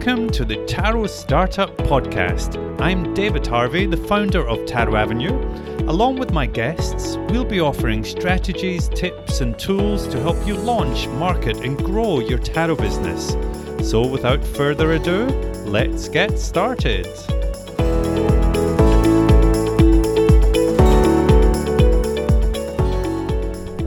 Welcome 0.00 0.30
to 0.30 0.46
the 0.46 0.64
Tarot 0.64 1.08
Startup 1.08 1.76
Podcast. 1.76 2.56
I'm 2.80 3.12
David 3.12 3.46
Harvey, 3.46 3.84
the 3.84 3.98
founder 3.98 4.48
of 4.48 4.64
Tarot 4.64 4.96
Avenue. 4.96 5.38
Along 5.90 6.18
with 6.18 6.32
my 6.32 6.46
guests, 6.46 7.18
we'll 7.28 7.44
be 7.44 7.60
offering 7.60 8.02
strategies, 8.02 8.88
tips, 8.88 9.42
and 9.42 9.58
tools 9.58 10.08
to 10.08 10.18
help 10.18 10.38
you 10.46 10.54
launch, 10.54 11.06
market, 11.08 11.58
and 11.58 11.76
grow 11.76 12.20
your 12.20 12.38
tarot 12.38 12.76
business. 12.76 13.36
So, 13.90 14.06
without 14.06 14.42
further 14.42 14.92
ado, 14.92 15.26
let's 15.66 16.08
get 16.08 16.38
started. 16.38 17.06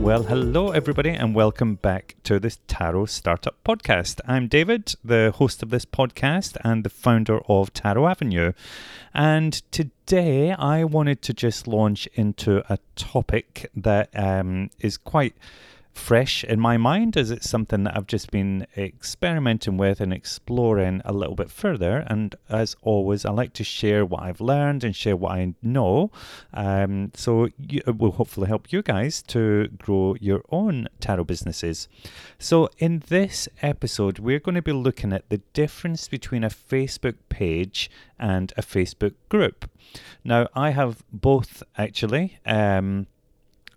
Well, 0.04 0.24
hello 0.24 0.72
everybody, 0.72 1.12
and 1.12 1.34
welcome 1.34 1.76
back 1.76 2.18
to 2.24 2.38
this 2.38 2.60
Tarot 2.68 3.06
Startup 3.06 3.56
Podcast. 3.64 4.20
I'm 4.28 4.50
David, 4.50 4.96
the 5.02 5.32
host 5.34 5.64
of 5.64 5.70
this 5.70 5.86
podcast 5.86 6.58
and 6.62 6.84
the 6.84 6.90
founder 6.90 7.40
of 7.48 7.72
Tarot 7.72 8.10
Avenue. 8.10 8.52
And 9.14 9.54
today 9.72 10.52
I 10.52 10.84
wanted 10.84 11.22
to 11.22 11.34
just 11.34 11.70
launch 11.70 12.10
into 12.16 12.66
a 12.70 12.80
topic 12.98 13.72
that 13.78 14.10
um, 14.14 14.72
is 14.82 14.98
quite 14.98 15.36
fresh 15.94 16.44
in 16.44 16.60
my 16.60 16.76
mind 16.76 17.16
as 17.16 17.32
it's 17.32 17.50
something 17.50 17.84
that 17.84 17.96
I've 17.96 18.08
just 18.08 18.32
been 18.32 18.66
experimenting 18.76 19.78
with 19.78 20.02
and 20.02 20.12
exploring 20.12 21.02
a 21.06 21.14
little 21.14 21.36
bit 21.36 21.50
further. 21.50 22.04
And 22.08 22.36
as 22.50 22.76
always, 22.82 23.26
I 23.26 23.32
like 23.32 23.54
to 23.54 23.64
share 23.64 24.06
what 24.06 24.24
I've 24.24 24.42
learned 24.42 24.84
and 24.84 24.96
share 24.96 25.16
what 25.16 25.34
I 25.34 25.54
know. 25.62 26.12
Um, 26.54 27.12
so 27.16 27.50
you, 27.58 27.82
it 27.86 27.98
will 27.98 28.12
hopefully 28.12 28.48
help 28.48 28.72
you 28.72 28.82
guys 28.82 29.22
to 29.24 29.68
grow 29.78 30.16
your 30.20 30.44
own 30.50 30.88
tarot 31.00 31.26
businesses. 31.26 31.88
So 32.40 32.70
in 32.80 33.04
this 33.08 33.48
episode, 33.62 34.20
we're 34.20 34.40
going 34.40 34.56
to 34.56 34.62
be 34.62 34.74
looking 34.74 35.14
at 35.14 35.30
the 35.30 35.42
difference 35.54 36.08
between 36.08 36.44
a 36.44 36.50
Facebook 36.50 37.16
page 37.30 37.90
and 38.20 38.52
a 38.58 38.62
Facebook 38.62 39.14
group. 39.30 39.70
Now, 40.24 40.48
I 40.56 40.72
have 40.72 41.04
both 41.12 41.62
actually. 41.78 42.40
Um, 42.46 43.08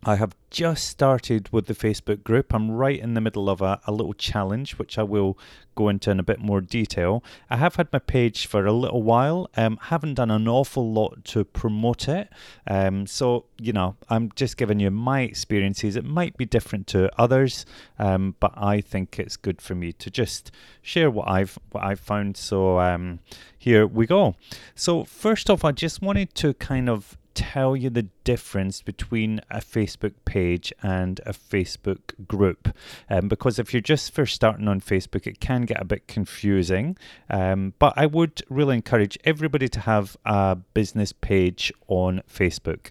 I 0.04 0.16
have 0.16 0.36
just 0.50 0.88
started 0.88 1.48
with 1.52 1.66
the 1.66 1.74
Facebook 1.74 2.22
group. 2.22 2.54
I'm 2.54 2.70
right 2.70 2.98
in 2.98 3.14
the 3.14 3.20
middle 3.20 3.50
of 3.50 3.60
a, 3.60 3.80
a, 3.86 3.92
little 3.92 4.14
challenge, 4.14 4.78
which 4.78 4.98
I 4.98 5.02
will 5.02 5.36
go 5.74 5.88
into 5.88 6.10
in 6.10 6.20
a 6.20 6.22
bit 6.22 6.38
more 6.38 6.60
detail. 6.60 7.24
I 7.50 7.56
have 7.56 7.76
had 7.76 7.92
my 7.92 7.98
page 7.98 8.46
for 8.46 8.64
a 8.64 8.72
little 8.72 9.02
while, 9.02 9.50
um, 9.56 9.78
haven't 9.82 10.14
done 10.14 10.30
an 10.30 10.46
awful 10.46 10.92
lot 10.92 11.24
to 11.26 11.44
promote 11.44 12.08
it. 12.08 12.30
Um, 12.66 13.06
so, 13.06 13.46
you 13.58 13.72
know, 13.72 13.96
I'm 14.08 14.30
just 14.36 14.56
giving 14.56 14.80
you 14.80 14.90
my 14.90 15.22
experiences. 15.22 15.96
It 15.96 16.04
might 16.04 16.36
be 16.36 16.44
different 16.44 16.86
to 16.88 17.10
others, 17.20 17.66
um, 17.98 18.36
but 18.38 18.52
I 18.56 18.80
think 18.80 19.18
it's 19.18 19.36
good 19.36 19.60
for 19.60 19.74
me 19.74 19.92
to 19.92 20.10
just 20.10 20.50
share 20.82 21.10
what 21.10 21.28
I've 21.28 21.58
what 21.72 21.84
I've 21.84 22.00
found. 22.00 22.36
So 22.36 22.78
um, 22.80 23.18
here 23.58 23.86
we 23.86 24.06
go. 24.06 24.36
So 24.74 25.04
first 25.04 25.50
off, 25.50 25.64
I 25.64 25.72
just 25.72 26.00
wanted 26.00 26.34
to 26.36 26.54
kind 26.54 26.88
of 26.88 27.18
tell 27.36 27.76
you 27.76 27.90
the 27.90 28.08
difference 28.24 28.82
between 28.82 29.40
a 29.50 29.58
Facebook 29.58 30.14
page 30.24 30.72
and 30.82 31.20
a 31.26 31.32
Facebook 31.32 32.26
group. 32.26 32.74
Um, 33.08 33.28
because 33.28 33.58
if 33.58 33.72
you're 33.72 33.82
just 33.82 34.12
first 34.12 34.34
starting 34.34 34.66
on 34.66 34.80
Facebook, 34.80 35.26
it 35.26 35.38
can 35.38 35.62
get 35.62 35.80
a 35.80 35.84
bit 35.84 36.08
confusing. 36.08 36.96
Um, 37.30 37.74
but 37.78 37.92
I 37.96 38.06
would 38.06 38.42
really 38.48 38.74
encourage 38.74 39.18
everybody 39.24 39.68
to 39.68 39.80
have 39.80 40.16
a 40.24 40.56
business 40.56 41.12
page 41.12 41.72
on 41.86 42.22
Facebook. 42.28 42.90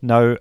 Now, 0.00 0.36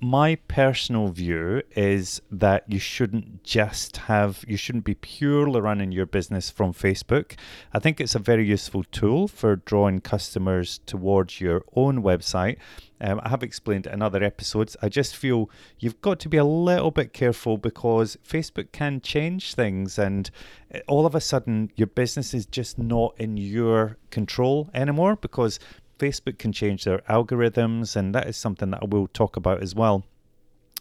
my 0.00 0.36
personal 0.46 1.08
view 1.08 1.62
is 1.74 2.22
that 2.30 2.64
you 2.68 2.78
shouldn't 2.78 3.42
just 3.42 3.96
have, 3.96 4.44
you 4.46 4.56
shouldn't 4.56 4.84
be 4.84 4.94
purely 4.94 5.60
running 5.60 5.90
your 5.90 6.06
business 6.06 6.50
from 6.50 6.72
Facebook. 6.72 7.36
I 7.72 7.78
think 7.78 8.00
it's 8.00 8.14
a 8.14 8.20
very 8.20 8.46
useful 8.46 8.84
tool 8.84 9.26
for 9.26 9.56
drawing 9.56 10.00
customers 10.00 10.80
towards 10.86 11.40
your 11.40 11.64
own 11.74 12.02
website. 12.02 12.58
Um, 13.00 13.20
I 13.24 13.28
have 13.28 13.42
explained 13.42 13.86
in 13.86 14.02
other 14.02 14.22
episodes. 14.22 14.76
I 14.82 14.88
just 14.88 15.16
feel 15.16 15.50
you've 15.78 16.00
got 16.00 16.20
to 16.20 16.28
be 16.28 16.36
a 16.36 16.44
little 16.44 16.90
bit 16.90 17.12
careful 17.12 17.58
because 17.58 18.16
Facebook 18.26 18.72
can 18.72 19.00
change 19.00 19.54
things, 19.54 19.98
and 19.98 20.30
eh, 20.70 20.80
all 20.88 21.06
of 21.06 21.14
a 21.14 21.20
sudden, 21.20 21.70
your 21.76 21.86
business 21.86 22.34
is 22.34 22.46
just 22.46 22.78
not 22.78 23.14
in 23.18 23.36
your 23.36 23.98
control 24.10 24.68
anymore 24.74 25.16
because 25.16 25.60
Facebook 25.98 26.38
can 26.38 26.52
change 26.52 26.84
their 26.84 26.98
algorithms, 27.08 27.96
and 27.96 28.14
that 28.14 28.26
is 28.28 28.36
something 28.36 28.70
that 28.70 28.82
I 28.82 28.86
will 28.86 29.08
talk 29.08 29.36
about 29.36 29.62
as 29.62 29.74
well. 29.74 30.04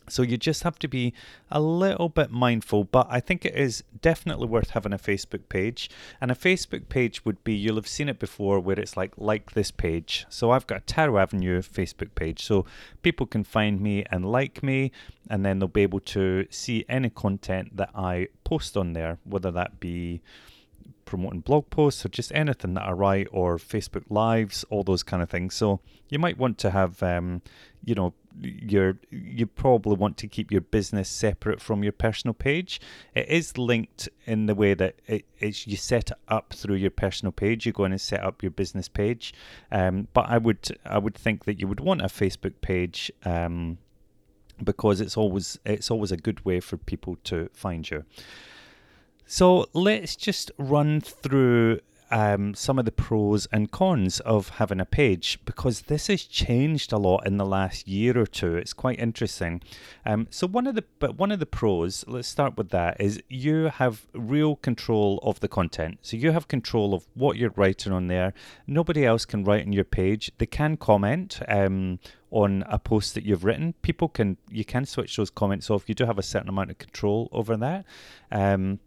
So 0.10 0.22
you 0.22 0.38
just 0.38 0.64
have 0.64 0.80
to 0.80 0.88
be 0.88 1.14
a 1.52 1.60
little 1.60 2.08
bit 2.08 2.32
mindful, 2.32 2.86
but 2.86 3.08
I 3.10 3.20
think 3.20 3.44
it 3.44 3.56
is 3.56 3.84
definitely 4.02 4.48
worth 4.48 4.70
having 4.70 4.94
a 4.94 4.98
Facebook 4.98 5.50
page. 5.50 5.90
And 6.22 6.32
a 6.32 6.36
Facebook 6.36 6.88
page 6.88 7.26
would 7.26 7.44
be, 7.44 7.54
you'll 7.54 7.76
have 7.76 7.90
seen 7.90 8.08
it 8.08 8.18
before, 8.18 8.60
where 8.62 8.80
it's 8.80 8.96
like, 8.96 9.12
like 9.18 9.52
this 9.52 9.70
page. 9.70 10.26
So 10.30 10.52
I've 10.52 10.66
got 10.66 10.78
a 10.78 10.86
Tarot 10.86 11.18
Avenue 11.18 11.62
Facebook 11.62 12.16
page. 12.16 12.42
So 12.42 12.66
people 13.02 13.26
can 13.26 13.44
find 13.44 13.82
me 13.82 14.06
and 14.10 14.26
like 14.26 14.64
me, 14.64 14.94
and 15.30 15.46
then 15.46 15.60
they'll 15.60 15.68
be 15.68 15.84
able 15.84 16.00
to 16.00 16.48
see 16.50 16.86
any 16.88 17.10
content 17.10 17.76
that 17.76 17.90
I 17.94 18.30
post 18.46 18.78
on 18.78 18.94
there, 18.94 19.18
whether 19.26 19.52
that 19.52 19.82
be 19.82 20.22
promoting 21.08 21.40
blog 21.40 21.70
posts 21.72 22.06
or 22.06 22.10
just 22.10 22.32
anything 22.36 22.76
that 22.76 22.84
I 22.84 22.92
write 22.92 23.28
or 23.32 23.58
Facebook 23.58 24.04
Lives, 24.10 24.64
all 24.70 24.84
those 24.84 25.02
kind 25.02 25.24
of 25.24 25.30
things. 25.30 25.56
So 25.56 25.80
you 26.10 26.20
might 26.20 26.38
want 26.38 26.60
to 26.60 26.70
have, 26.70 27.02
um, 27.02 27.42
you 27.84 27.96
know, 27.96 28.14
your 28.40 29.00
you 29.10 29.48
probably 29.48 29.96
want 29.96 30.18
to 30.18 30.28
keep 30.28 30.52
your 30.52 30.62
business 30.62 31.10
separate 31.10 31.60
from 31.60 31.82
your 31.82 31.94
personal 31.94 32.36
page. 32.36 32.80
It 33.16 33.28
is 33.28 33.58
linked 33.58 34.10
in 34.26 34.46
the 34.46 34.54
way 34.54 34.76
that 34.76 34.96
it, 35.08 35.26
it's 35.40 35.66
you 35.66 35.78
set 35.78 36.12
it 36.12 36.18
up 36.28 36.54
through 36.54 36.76
your 36.76 36.92
personal 36.92 37.32
page. 37.32 37.66
You 37.66 37.72
go 37.72 37.86
in 37.86 37.94
and 37.94 38.02
set 38.02 38.24
up 38.24 38.44
your 38.44 38.52
business 38.52 38.88
page, 38.88 39.34
um, 39.72 40.08
but 40.14 40.30
I 40.30 40.38
would 40.38 40.78
I 40.86 41.00
would 41.00 41.16
think 41.16 41.46
that 41.46 41.60
you 41.60 41.68
would 41.68 41.80
want 41.80 42.02
a 42.02 42.08
Facebook 42.08 42.54
page. 42.62 43.12
Um, 43.26 43.80
because 44.64 45.02
it's 45.02 45.16
always 45.16 45.60
it's 45.66 45.92
always 45.92 46.12
a 46.12 46.18
good 46.18 46.44
way 46.44 46.60
for 46.60 46.78
people 46.78 47.18
to 47.26 47.48
find 47.54 47.88
you. 47.90 48.04
So 49.30 49.68
let's 49.74 50.16
just 50.16 50.52
run 50.58 51.02
through 51.02 51.82
um, 52.10 52.54
some 52.54 52.80
of 52.80 52.86
the 52.86 52.94
pros 52.94 53.46
and 53.48 53.70
cons 53.70 54.22
of 54.22 54.50
having 54.50 54.80
a 54.80 54.86
page 54.86 55.40
because 55.44 55.82
this 55.82 56.08
has 56.08 56.24
changed 56.24 56.94
a 56.94 56.98
lot 56.98 57.28
in 57.28 57.36
the 57.36 57.46
last 57.46 57.90
year 57.90 58.18
or 58.18 58.26
two. 58.26 58.56
It's 58.56 58.72
quite 58.72 59.00
interesting. 59.00 59.62
Um, 60.06 60.28
so 60.30 60.48
one 60.48 60.66
of 60.66 60.76
the 60.76 60.86
but 61.00 61.18
one 61.18 61.34
of 61.34 61.40
the 61.40 61.46
pros, 61.46 62.06
let's 62.08 62.30
start 62.30 62.58
with 62.58 62.70
that, 62.70 63.02
is 63.02 63.22
you 63.28 63.66
have 63.66 64.08
real 64.14 64.56
control 64.56 65.20
of 65.24 65.42
the 65.42 65.50
content. 65.50 66.00
So 66.04 66.16
you 66.16 66.32
have 66.32 66.48
control 66.48 66.94
of 66.94 67.06
what 67.14 67.36
you're 67.36 67.54
writing 67.58 67.92
on 67.92 68.08
there. 68.08 68.34
Nobody 68.66 69.06
else 69.06 69.26
can 69.26 69.44
write 69.44 69.66
on 69.66 69.74
your 69.74 69.84
page. 69.84 70.32
They 70.38 70.46
can 70.46 70.78
comment. 70.78 71.42
Um, 71.48 72.00
on 72.30 72.66
a 72.68 72.78
post 72.78 73.16
that 73.16 73.24
you've 73.24 73.46
written 73.46 73.74
people 73.82 74.10
can 74.10 74.36
you 74.50 74.66
can 74.66 74.86
switch 74.86 75.16
those 75.16 75.30
comments 75.30 75.70
off 75.70 75.88
you 75.88 75.96
do 75.96 76.06
have 76.06 76.20
a 76.20 76.22
certain 76.22 76.50
amount 76.50 76.70
of 76.70 76.78
control 76.78 77.30
over 77.32 77.56
that 77.56 77.86
um, 78.34 78.82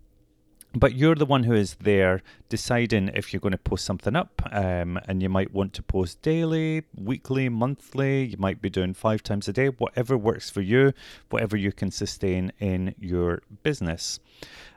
but 0.74 0.94
you're 0.94 1.14
the 1.14 1.26
one 1.26 1.44
who 1.44 1.54
is 1.54 1.74
there 1.74 2.22
deciding 2.48 3.08
if 3.08 3.32
you're 3.32 3.40
going 3.40 3.52
to 3.52 3.58
post 3.58 3.84
something 3.84 4.14
up 4.14 4.42
um, 4.52 4.98
and 5.08 5.22
you 5.22 5.28
might 5.28 5.52
want 5.52 5.72
to 5.72 5.82
post 5.82 6.22
daily 6.22 6.82
weekly 6.94 7.48
monthly 7.48 8.24
you 8.24 8.36
might 8.38 8.62
be 8.62 8.70
doing 8.70 8.94
five 8.94 9.22
times 9.22 9.48
a 9.48 9.52
day 9.52 9.68
whatever 9.68 10.16
works 10.16 10.50
for 10.50 10.60
you 10.60 10.92
whatever 11.30 11.56
you 11.56 11.72
can 11.72 11.90
sustain 11.90 12.52
in 12.58 12.94
your 12.98 13.42
business. 13.62 14.20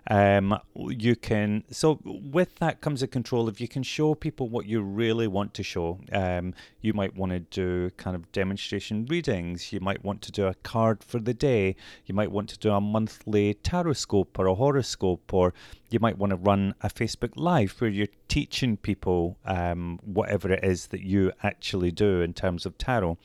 Um, 0.10 0.60
you 0.76 1.16
can 1.16 1.64
so 1.72 2.00
with 2.04 2.56
that 2.56 2.82
comes 2.82 3.02
a 3.02 3.08
control. 3.08 3.48
If 3.48 3.62
you 3.62 3.70
can 3.70 3.84
show 3.84 4.14
people 4.14 4.50
what 4.50 4.66
you 4.66 4.82
really 4.82 5.28
want 5.28 5.54
to 5.54 5.64
show 5.64 6.00
um, 6.12 6.54
you 6.82 6.94
might 6.94 7.16
want 7.16 7.32
to 7.32 7.40
do 7.40 7.90
kind 7.92 8.14
of 8.14 8.30
demonstration 8.34 9.06
readings 9.06 9.72
you 9.72 9.80
might 9.80 10.04
want 10.04 10.22
to 10.24 10.32
do 10.32 10.48
a 10.48 10.56
card 10.56 11.02
for 11.04 11.20
the 11.20 11.34
day 11.34 11.78
you 12.06 12.14
might 12.14 12.32
want 12.32 12.50
to 12.50 12.58
do 12.60 12.72
a 12.72 12.82
monthly 12.82 13.54
tarot 13.54 13.94
scope 13.94 14.38
or 14.38 14.48
a 14.48 14.56
horoscope 14.56 15.34
or 15.34 15.54
you 15.94 16.00
might 16.00 16.18
want 16.18 16.32
to 16.32 16.36
run 16.36 16.74
a 16.82 16.90
facebook 16.90 17.32
live 17.36 17.72
where 17.80 17.90
you're 17.90 18.08
teaching 18.28 18.76
people 18.78 19.38
um, 19.46 20.00
whatever 20.04 20.52
it 20.52 20.64
is 20.64 20.88
that 20.88 21.02
you 21.02 21.32
actually 21.44 21.92
do 21.92 22.22
in 22.22 22.34
terms 22.34 22.66
of 22.66 22.78
tarot 22.78 23.18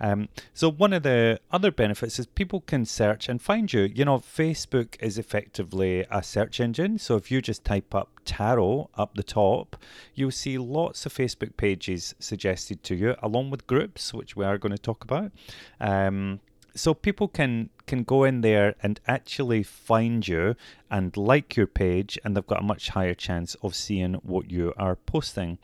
um, 0.00 0.28
so 0.52 0.70
one 0.70 0.92
of 0.92 1.02
the 1.02 1.40
other 1.50 1.70
benefits 1.70 2.18
is 2.18 2.26
people 2.26 2.60
can 2.60 2.84
search 2.84 3.28
and 3.28 3.40
find 3.40 3.72
you. 3.72 3.82
You 3.82 4.04
know, 4.04 4.18
Facebook 4.18 4.96
is 5.00 5.18
effectively 5.18 6.04
a 6.10 6.22
search 6.22 6.60
engine. 6.60 6.98
So 6.98 7.16
if 7.16 7.30
you 7.30 7.40
just 7.40 7.64
type 7.64 7.94
up 7.94 8.10
tarot 8.24 8.90
up 8.96 9.14
the 9.14 9.22
top, 9.22 9.76
you'll 10.14 10.30
see 10.30 10.58
lots 10.58 11.06
of 11.06 11.14
Facebook 11.14 11.56
pages 11.56 12.14
suggested 12.18 12.82
to 12.84 12.94
you, 12.94 13.14
along 13.22 13.50
with 13.50 13.66
groups, 13.66 14.12
which 14.12 14.36
we 14.36 14.44
are 14.44 14.58
going 14.58 14.72
to 14.72 14.78
talk 14.78 15.04
about. 15.04 15.32
Um, 15.80 16.40
so 16.74 16.92
people 16.92 17.28
can 17.28 17.70
can 17.86 18.02
go 18.02 18.24
in 18.24 18.40
there 18.40 18.74
and 18.82 19.00
actually 19.06 19.62
find 19.62 20.26
you 20.26 20.54
and 20.90 21.16
like 21.16 21.56
your 21.56 21.66
page 21.66 22.18
and 22.24 22.36
they've 22.36 22.46
got 22.46 22.60
a 22.60 22.64
much 22.64 22.90
higher 22.90 23.14
chance 23.14 23.54
of 23.62 23.74
seeing 23.74 24.14
what 24.14 24.50
you 24.50 24.72
are 24.76 24.96
posting 24.96 25.58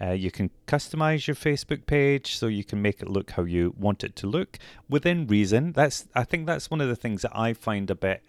uh, 0.00 0.10
you 0.10 0.30
can 0.30 0.50
customize 0.66 1.26
your 1.26 1.36
facebook 1.36 1.86
page 1.86 2.36
so 2.36 2.46
you 2.46 2.64
can 2.64 2.80
make 2.82 3.00
it 3.00 3.08
look 3.08 3.32
how 3.32 3.44
you 3.44 3.74
want 3.78 4.04
it 4.04 4.14
to 4.16 4.26
look 4.26 4.58
within 4.88 5.26
reason 5.26 5.72
that's 5.72 6.06
i 6.14 6.24
think 6.24 6.46
that's 6.46 6.70
one 6.70 6.80
of 6.80 6.88
the 6.88 6.96
things 6.96 7.22
that 7.22 7.32
i 7.36 7.52
find 7.52 7.90
a 7.90 7.94
bit 7.94 8.22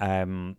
um, 0.00 0.56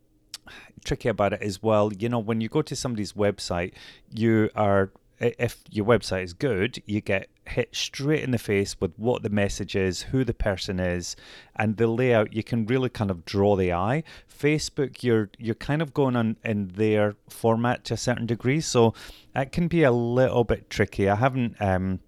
tricky 0.83 1.09
about 1.09 1.33
it 1.33 1.41
as 1.41 1.61
well. 1.61 1.91
You 1.93 2.09
know, 2.09 2.19
when 2.19 2.41
you 2.41 2.49
go 2.49 2.61
to 2.61 2.75
somebody's 2.75 3.13
website, 3.13 3.73
you 4.13 4.49
are 4.55 4.91
if 5.19 5.63
your 5.69 5.85
website 5.85 6.23
is 6.23 6.33
good, 6.33 6.81
you 6.85 7.01
get 7.01 7.29
hit 7.45 7.75
straight 7.75 8.23
in 8.23 8.31
the 8.31 8.37
face 8.37 8.75
with 8.79 8.93
what 8.97 9.23
the 9.23 9.29
message 9.29 9.75
is, 9.75 10.03
who 10.03 10.23
the 10.23 10.33
person 10.33 10.79
is, 10.79 11.15
and 11.55 11.77
the 11.77 11.87
layout. 11.87 12.33
You 12.33 12.43
can 12.43 12.65
really 12.65 12.89
kind 12.89 13.11
of 13.11 13.25
draw 13.25 13.55
the 13.55 13.73
eye. 13.73 14.03
Facebook, 14.29 15.03
you're 15.03 15.29
you're 15.37 15.55
kind 15.55 15.81
of 15.81 15.93
going 15.93 16.15
on 16.15 16.37
in 16.43 16.69
their 16.69 17.15
format 17.29 17.83
to 17.85 17.95
a 17.95 17.97
certain 17.97 18.25
degree, 18.25 18.61
so 18.61 18.93
it 19.35 19.51
can 19.51 19.67
be 19.67 19.83
a 19.83 19.91
little 19.91 20.43
bit 20.43 20.69
tricky. 20.69 21.09
I 21.09 21.15
haven't. 21.15 21.61
Um, 21.61 21.99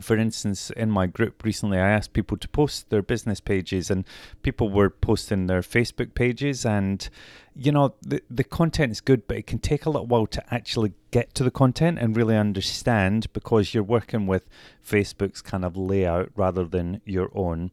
for 0.00 0.16
instance, 0.16 0.70
in 0.70 0.90
my 0.90 1.06
group 1.06 1.42
recently, 1.44 1.78
I 1.78 1.88
asked 1.90 2.12
people 2.12 2.36
to 2.36 2.48
post 2.48 2.90
their 2.90 3.02
business 3.02 3.40
pages, 3.40 3.90
and 3.90 4.04
people 4.42 4.68
were 4.68 4.90
posting 4.90 5.46
their 5.46 5.60
Facebook 5.60 6.14
pages. 6.14 6.66
And 6.66 7.08
you 7.54 7.72
know, 7.72 7.94
the 8.02 8.22
the 8.30 8.44
content 8.44 8.92
is 8.92 9.00
good, 9.00 9.26
but 9.26 9.38
it 9.38 9.46
can 9.46 9.58
take 9.58 9.86
a 9.86 9.90
little 9.90 10.06
while 10.06 10.26
to 10.26 10.54
actually 10.54 10.92
get 11.10 11.34
to 11.34 11.44
the 11.44 11.50
content 11.50 11.98
and 11.98 12.16
really 12.16 12.36
understand 12.36 13.32
because 13.32 13.72
you're 13.72 13.82
working 13.82 14.26
with 14.26 14.48
Facebook's 14.84 15.42
kind 15.42 15.64
of 15.64 15.76
layout 15.76 16.30
rather 16.36 16.64
than 16.64 17.00
your 17.04 17.30
own. 17.34 17.70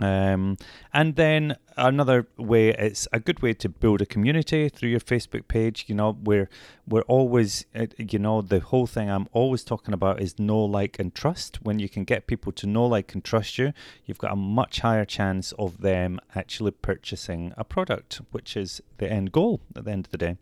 Um, 0.00 0.56
and 0.92 1.16
then 1.16 1.56
another 1.76 2.26
way, 2.36 2.70
it's 2.70 3.06
a 3.12 3.20
good 3.20 3.42
way 3.42 3.54
to 3.54 3.68
build 3.68 4.00
a 4.00 4.06
community 4.06 4.68
through 4.68 4.88
your 4.88 5.00
Facebook 5.00 5.46
page. 5.46 5.84
You 5.88 5.94
know, 5.94 6.16
we're 6.22 6.48
we're 6.88 7.02
always, 7.02 7.66
uh, 7.74 7.86
you 7.98 8.18
know, 8.18 8.42
the 8.42 8.60
whole 8.60 8.86
thing 8.86 9.08
I'm 9.10 9.28
always 9.32 9.62
talking 9.62 9.94
about 9.94 10.20
is 10.20 10.38
know, 10.38 10.58
like, 10.58 10.98
and 10.98 11.14
trust. 11.14 11.58
When 11.62 11.78
you 11.78 11.88
can 11.88 12.04
get 12.04 12.26
people 12.26 12.50
to 12.52 12.66
know, 12.66 12.86
like, 12.86 13.14
and 13.14 13.22
trust 13.22 13.58
you, 13.58 13.72
you've 14.06 14.18
got 14.18 14.32
a 14.32 14.36
much 14.36 14.80
higher 14.80 15.04
chance 15.04 15.52
of 15.52 15.82
them 15.82 16.18
actually 16.34 16.72
purchasing 16.72 17.52
a 17.56 17.64
product, 17.64 18.20
which 18.32 18.56
is 18.56 18.82
the 18.98 19.10
end 19.10 19.32
goal 19.32 19.60
at 19.76 19.84
the 19.84 19.90
end 19.90 20.06
of 20.06 20.10
the 20.10 20.18
day. 20.18 20.36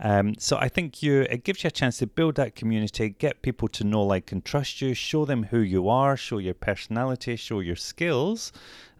Um, 0.00 0.34
so 0.38 0.56
I 0.58 0.68
think 0.68 1.02
you 1.02 1.22
it 1.22 1.42
gives 1.44 1.64
you 1.64 1.68
a 1.68 1.70
chance 1.70 1.98
to 1.98 2.06
build 2.06 2.34
that 2.36 2.54
community, 2.54 3.08
get 3.08 3.42
people 3.42 3.68
to 3.68 3.84
know, 3.84 4.02
like, 4.02 4.30
and 4.32 4.44
trust 4.44 4.80
you, 4.82 4.94
show 4.94 5.24
them 5.24 5.44
who 5.44 5.60
you 5.60 5.88
are, 5.88 6.16
show 6.16 6.38
your 6.38 6.54
personality, 6.54 7.36
show 7.36 7.60
your 7.60 7.76
skills, 7.76 8.52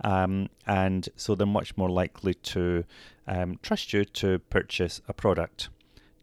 um, 0.02 0.48
and 0.66 1.08
so 1.16 1.34
they're 1.34 1.46
much 1.46 1.76
more 1.76 1.90
likely 1.90 2.34
to 2.34 2.84
um, 3.26 3.58
trust 3.62 3.92
you 3.92 4.04
to 4.04 4.38
purchase 4.50 5.00
a 5.08 5.12
product. 5.12 5.68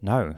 Now, 0.02 0.36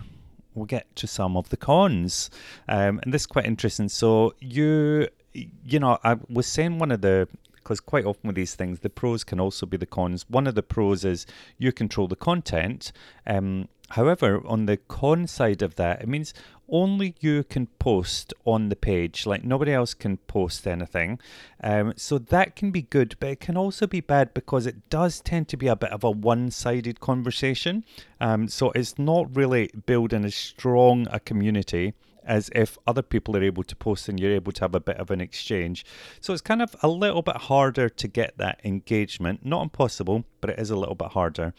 we'll 0.54 0.66
get 0.66 0.96
to 0.98 1.08
some 1.08 1.38
of 1.38 1.50
the 1.50 1.58
cons, 1.58 2.30
um, 2.68 3.00
and 3.04 3.14
this 3.14 3.24
is 3.24 3.28
quite 3.28 3.46
interesting. 3.46 3.90
So 3.90 4.34
you, 4.40 5.08
you 5.34 5.80
know, 5.80 5.98
I 6.04 6.18
was 6.30 6.48
saying 6.48 6.80
one 6.80 6.92
of 6.92 7.02
the 7.02 7.28
because 7.68 7.82
quite 7.82 8.06
often 8.06 8.28
with 8.28 8.38
these 8.38 8.56
things, 8.56 8.80
the 8.80 8.90
pros 8.90 9.26
can 9.26 9.42
also 9.42 9.66
be 9.66 9.76
the 9.76 9.86
cons. 9.86 10.26
One 10.30 10.48
of 10.48 10.56
the 10.56 10.64
pros 10.64 11.04
is 11.04 11.26
you 11.58 11.74
control 11.74 12.08
the 12.08 12.16
content. 12.16 12.94
Um, 13.26 13.68
however, 13.90 14.42
on 14.48 14.68
the 14.68 14.78
con 14.78 15.28
side 15.28 15.62
of 15.62 15.76
that, 15.76 16.02
it 16.02 16.08
means 16.08 16.34
only 16.70 17.16
you 17.20 17.44
can 17.44 17.68
post 17.80 18.34
on 18.46 18.70
the 18.70 18.76
page. 18.76 19.26
Like 19.26 19.44
nobody 19.44 19.74
else 19.74 19.94
can 19.94 20.18
post 20.18 20.68
anything. 20.68 21.20
Um, 21.64 21.94
so 21.96 22.18
that 22.18 22.56
can 22.56 22.72
be 22.72 22.84
good, 22.84 23.16
but 23.20 23.30
it 23.30 23.40
can 23.40 23.58
also 23.58 23.88
be 23.88 24.02
bad 24.02 24.34
because 24.34 24.66
it 24.66 24.90
does 24.90 25.22
tend 25.22 25.48
to 25.50 25.58
be 25.58 25.68
a 25.68 25.76
bit 25.76 25.92
of 25.92 26.04
a 26.04 26.12
one 26.12 26.52
sided 26.52 27.00
conversation. 27.00 27.86
Um, 28.20 28.48
so 28.48 28.72
it's 28.72 28.98
not 28.98 29.36
really 29.36 29.70
building 29.86 30.26
as 30.26 30.36
strong 30.36 31.08
a 31.12 31.20
community 31.20 31.94
as 32.28 32.50
if 32.54 32.78
other 32.86 33.02
people 33.02 33.36
are 33.38 33.44
able 33.44 33.64
to 33.64 33.76
post 33.76 34.10
and 34.10 34.20
you're 34.20 34.34
able 34.34 34.52
to 34.52 34.62
have 34.62 34.76
a 34.76 34.80
bit 34.80 34.98
of 34.98 35.10
an 35.10 35.22
exchange. 35.22 35.86
So 36.20 36.34
it's 36.34 36.42
kind 36.42 36.62
of 36.62 36.76
a 36.84 36.88
little 36.90 37.22
bit 37.22 37.38
harder 37.38 37.90
to 37.90 38.08
get 38.08 38.38
that 38.38 38.60
engagement. 38.64 39.46
Not 39.46 39.64
impossible, 39.64 40.26
but 40.42 40.50
it 40.52 40.60
is 40.60 40.70
a 40.70 40.76
little 40.76 40.94
bit 40.94 41.10
harder. 41.10 41.54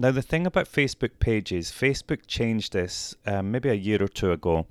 Now, 0.00 0.12
the 0.12 0.22
thing 0.22 0.46
about 0.46 0.70
Facebook 0.70 1.18
pages, 1.18 1.72
Facebook 1.72 2.20
changed 2.28 2.72
this 2.72 3.16
um, 3.26 3.50
maybe 3.50 3.68
a 3.68 3.74
year 3.74 4.00
or 4.00 4.06
two 4.06 4.30
ago. 4.30 4.68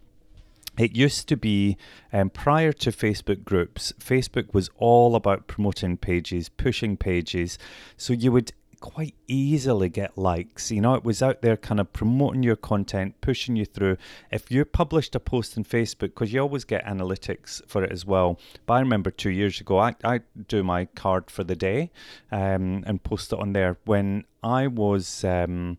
It 0.78 0.96
used 0.96 1.28
to 1.28 1.36
be 1.36 1.76
um, 2.14 2.30
prior 2.30 2.72
to 2.72 2.92
Facebook 2.94 3.44
groups, 3.44 3.92
Facebook 4.00 4.54
was 4.54 4.70
all 4.78 5.16
about 5.16 5.48
promoting 5.48 5.98
pages, 5.98 6.48
pushing 6.48 6.96
pages. 6.96 7.60
So 7.98 8.14
you 8.14 8.32
would 8.32 8.54
quite 8.80 9.16
easily 9.28 9.90
get 9.90 10.18
likes. 10.18 10.72
You 10.72 10.82
know, 10.82 10.96
it 10.96 11.04
was 11.04 11.22
out 11.22 11.42
there 11.42 11.58
kind 11.58 11.80
of 11.80 11.92
promoting 11.94 12.44
your 12.44 12.56
content, 12.56 13.20
pushing 13.22 13.56
you 13.56 13.66
through. 13.66 13.98
If 14.32 14.52
you 14.52 14.64
published 14.66 15.16
a 15.16 15.20
post 15.20 15.58
on 15.58 15.64
Facebook, 15.64 16.10
because 16.14 16.34
you 16.34 16.40
always 16.40 16.64
get 16.64 16.86
analytics 16.86 17.62
for 17.68 17.84
it 17.84 17.92
as 17.92 18.06
well. 18.06 18.40
But 18.66 18.76
I 18.76 18.80
remember 18.80 19.12
two 19.12 19.32
years 19.32 19.60
ago, 19.62 19.80
I, 19.80 19.96
I 20.04 20.22
do 20.48 20.64
my 20.64 20.86
card 20.86 21.30
for 21.32 21.44
the 21.44 21.56
day 21.56 21.92
um, 22.32 22.84
and 22.86 23.04
post 23.04 23.34
it 23.34 23.40
on 23.40 23.54
there. 23.54 23.78
When 23.86 24.26
I 24.44 24.68
was. 24.68 25.24
Um, 25.24 25.78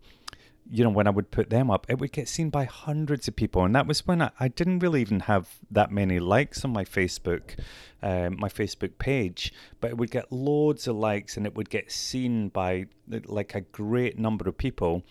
you 0.71 0.85
know, 0.85 0.91
when 0.91 1.07
I 1.07 1.11
would 1.11 1.31
put 1.31 1.51
them 1.51 1.71
up, 1.71 1.87
it 1.89 1.99
would 1.99 2.13
get 2.13 2.29
seen 2.29 2.51
by 2.51 2.65
hundreds 2.65 3.27
of 3.29 3.37
people. 3.37 3.65
And 3.65 3.75
that 3.75 3.87
was 3.87 4.07
when 4.07 4.21
I, 4.21 4.31
I 4.39 4.49
didn't 4.49 4.81
really 4.81 5.01
even 5.01 5.21
have 5.21 5.49
that 5.71 5.91
many 5.91 6.21
likes 6.21 6.65
on 6.65 6.73
my 6.73 6.85
Facebook, 6.85 7.59
um, 8.03 8.37
my 8.39 8.49
Facebook 8.49 8.99
page, 8.99 9.53
but 9.81 9.91
it 9.91 9.97
would 9.97 10.11
get 10.11 10.31
loads 10.31 10.87
of 10.87 10.97
likes 10.97 11.37
and 11.37 11.47
it 11.47 11.55
would 11.55 11.71
get 11.71 11.91
seen 11.91 12.49
by 12.49 12.87
like 13.09 13.55
a 13.55 13.63
great 13.63 14.19
number 14.19 14.49
of 14.49 14.59
people. 14.59 15.03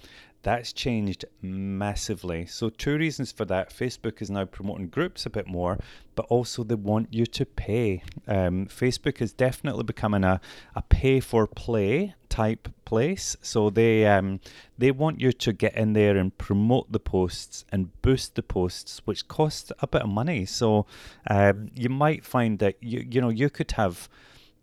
That's 0.43 0.71
changed 0.71 1.25
massively. 1.41 2.45
So, 2.45 2.69
two 2.69 2.97
reasons 2.97 3.31
for 3.31 3.45
that. 3.45 3.69
Facebook 3.69 4.21
is 4.21 4.29
now 4.29 4.45
promoting 4.45 4.87
groups 4.87 5.25
a 5.25 5.29
bit 5.29 5.47
more, 5.47 5.77
but 6.15 6.25
also 6.29 6.63
they 6.63 6.75
want 6.75 7.13
you 7.13 7.25
to 7.25 7.45
pay. 7.45 8.03
Um, 8.27 8.67
Facebook 8.67 9.21
is 9.21 9.33
definitely 9.33 9.83
becoming 9.83 10.23
a, 10.23 10.39
a 10.75 10.81
pay 10.83 11.19
for 11.19 11.47
play 11.47 12.15
type 12.29 12.69
place. 12.85 13.35
So 13.41 13.69
they 13.69 14.05
um, 14.05 14.39
they 14.77 14.91
want 14.91 15.19
you 15.19 15.31
to 15.31 15.53
get 15.53 15.75
in 15.75 15.93
there 15.93 16.17
and 16.17 16.37
promote 16.37 16.91
the 16.91 16.99
posts 16.99 17.65
and 17.71 17.99
boost 18.01 18.35
the 18.35 18.43
posts, 18.43 19.01
which 19.05 19.27
costs 19.27 19.71
a 19.79 19.87
bit 19.87 20.03
of 20.03 20.09
money. 20.09 20.45
So 20.45 20.85
um, 21.29 21.69
you 21.75 21.89
might 21.89 22.25
find 22.25 22.59
that 22.59 22.75
you 22.81 23.05
you 23.09 23.21
know 23.21 23.29
you 23.29 23.49
could 23.49 23.71
have 23.71 24.09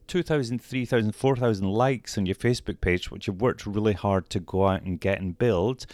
2,000, 0.06 0.61
3,000, 0.61 1.15
4,000 1.15 1.69
likes 1.69 2.19
on 2.19 2.27
your 2.27 2.35
Facebook 2.35 2.81
page, 2.81 3.11
which 3.11 3.27
you've 3.27 3.41
worked 3.41 3.67
really 3.67 3.93
hard 3.93 4.31
to 4.31 4.41
go 4.41 4.69
out 4.69 4.83
and 4.83 5.01
get 5.01 5.21
and 5.21 5.39
build. 5.39 5.87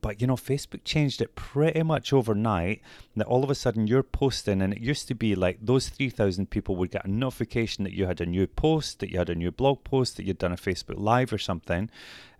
But 0.00 0.20
you 0.20 0.26
know, 0.26 0.36
Facebook 0.36 0.84
changed 0.84 1.20
it 1.20 1.34
pretty 1.34 1.82
much 1.82 2.12
overnight. 2.12 2.82
That 3.16 3.26
all 3.26 3.42
of 3.42 3.50
a 3.50 3.54
sudden 3.54 3.86
you're 3.86 4.02
posting, 4.02 4.62
and 4.62 4.72
it 4.72 4.80
used 4.80 5.08
to 5.08 5.14
be 5.14 5.34
like 5.34 5.58
those 5.60 5.88
3,000 5.88 6.50
people 6.50 6.76
would 6.76 6.92
get 6.92 7.04
a 7.04 7.10
notification 7.10 7.84
that 7.84 7.94
you 7.94 8.06
had 8.06 8.20
a 8.20 8.26
new 8.26 8.46
post, 8.46 9.00
that 9.00 9.10
you 9.10 9.18
had 9.18 9.30
a 9.30 9.34
new 9.34 9.50
blog 9.50 9.82
post, 9.84 10.16
that 10.16 10.24
you'd 10.24 10.38
done 10.38 10.52
a 10.52 10.56
Facebook 10.56 10.98
Live 10.98 11.32
or 11.32 11.38
something. 11.38 11.90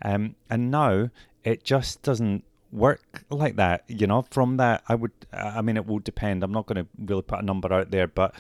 Um, 0.03 0.37
and 0.49 0.71
now 0.71 1.11
it 1.43 1.65
just 1.65 2.03
doesn't 2.03 2.45
work 2.73 3.25
like 3.31 3.57
that. 3.57 3.85
You 3.89 4.07
know, 4.07 4.23
from 4.31 4.57
that, 4.59 4.83
I 4.89 4.95
would, 4.95 5.13
I 5.33 5.63
mean, 5.63 5.77
it 5.77 5.87
will 5.87 5.99
depend. 6.01 6.43
I'm 6.43 6.53
not 6.53 6.67
going 6.67 6.85
to 6.85 6.89
really 6.99 7.23
put 7.23 7.41
a 7.41 7.45
number 7.45 7.73
out 7.73 7.91
there, 7.91 8.07
but 8.07 8.35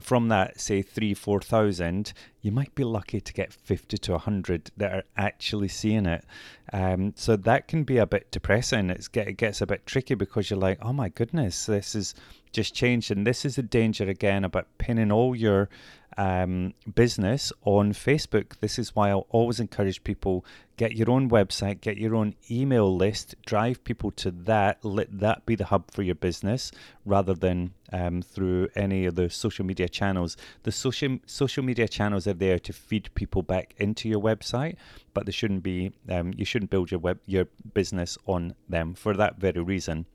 from 0.00 0.28
that, 0.28 0.60
say 0.60 0.80
three, 0.80 1.12
four 1.14 1.40
thousand, 1.40 2.14
you 2.40 2.50
might 2.50 2.74
be 2.74 2.84
lucky 2.84 3.20
to 3.20 3.32
get 3.32 3.52
fifty 3.52 3.98
to 3.98 4.16
hundred 4.18 4.70
that 4.76 4.92
are 4.92 5.04
actually 5.16 5.68
seeing 5.68 6.06
it. 6.06 6.24
Um, 6.72 7.12
so 7.16 7.36
that 7.36 7.68
can 7.68 7.84
be 7.84 7.98
a 7.98 8.06
bit 8.06 8.30
depressing. 8.30 8.88
It's 8.88 9.08
get, 9.08 9.28
it 9.28 9.36
gets 9.36 9.60
a 9.60 9.66
bit 9.66 9.84
tricky 9.84 10.14
because 10.14 10.48
you're 10.48 10.58
like, 10.58 10.78
oh 10.80 10.92
my 10.92 11.10
goodness, 11.10 11.66
this 11.66 11.94
is 11.94 12.14
just 12.52 12.74
changed, 12.74 13.10
and 13.10 13.26
this 13.26 13.44
is 13.44 13.56
the 13.56 13.62
danger 13.62 14.04
again 14.04 14.44
about 14.44 14.66
pinning 14.78 15.12
all 15.12 15.34
your 15.36 15.68
um, 16.16 16.74
business 16.94 17.52
on 17.62 17.92
Facebook. 17.92 18.58
This 18.60 18.78
is 18.78 18.94
why 18.94 19.10
I'll 19.10 19.26
always 19.30 19.60
encourage 19.60 20.04
people 20.04 20.44
get 20.76 20.96
your 20.96 21.10
own 21.10 21.28
website, 21.30 21.80
get 21.80 21.96
your 21.96 22.14
own 22.14 22.34
email 22.50 22.94
list, 22.94 23.34
drive 23.46 23.84
people 23.84 24.10
to 24.10 24.30
that, 24.30 24.84
let 24.84 25.18
that 25.20 25.44
be 25.46 25.54
the 25.54 25.66
hub 25.66 25.90
for 25.90 26.02
your 26.02 26.14
business 26.14 26.72
rather 27.04 27.34
than 27.34 27.72
um, 27.92 28.22
through 28.22 28.68
any 28.74 29.04
of 29.04 29.14
the 29.14 29.28
social 29.30 29.64
media 29.64 29.88
channels. 29.88 30.36
The 30.62 30.72
social 30.72 31.18
social 31.26 31.62
media 31.62 31.88
channels 31.88 32.26
are 32.26 32.34
there 32.34 32.58
to 32.60 32.72
feed 32.72 33.10
people 33.14 33.42
back 33.42 33.74
into 33.78 34.08
your 34.08 34.20
website, 34.20 34.76
but 35.14 35.26
they 35.26 35.32
shouldn't 35.32 35.62
be. 35.62 35.92
Um, 36.08 36.32
you 36.36 36.44
shouldn't 36.44 36.70
build 36.70 36.90
your 36.90 37.00
web 37.00 37.20
your 37.26 37.46
business 37.74 38.18
on 38.26 38.54
them 38.68 38.94
for 38.94 39.14
that 39.14 39.36
very 39.36 39.60
reason. 39.60 40.06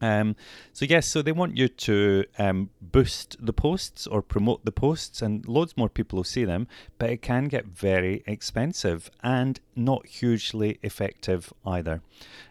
Um, 0.00 0.36
so 0.72 0.84
yes, 0.84 1.06
so 1.06 1.22
they 1.22 1.32
want 1.32 1.56
you 1.56 1.68
to 1.68 2.24
um, 2.38 2.70
boost 2.80 3.36
the 3.44 3.52
posts 3.52 4.06
or 4.06 4.22
promote 4.22 4.64
the 4.64 4.72
posts, 4.72 5.22
and 5.22 5.46
loads 5.46 5.76
more 5.76 5.88
people 5.88 6.18
will 6.18 6.24
see 6.24 6.44
them. 6.44 6.66
But 6.98 7.10
it 7.10 7.22
can 7.22 7.48
get 7.48 7.66
very 7.66 8.22
expensive 8.26 9.10
and 9.22 9.60
not 9.74 10.06
hugely 10.06 10.78
effective 10.82 11.52
either. 11.66 12.02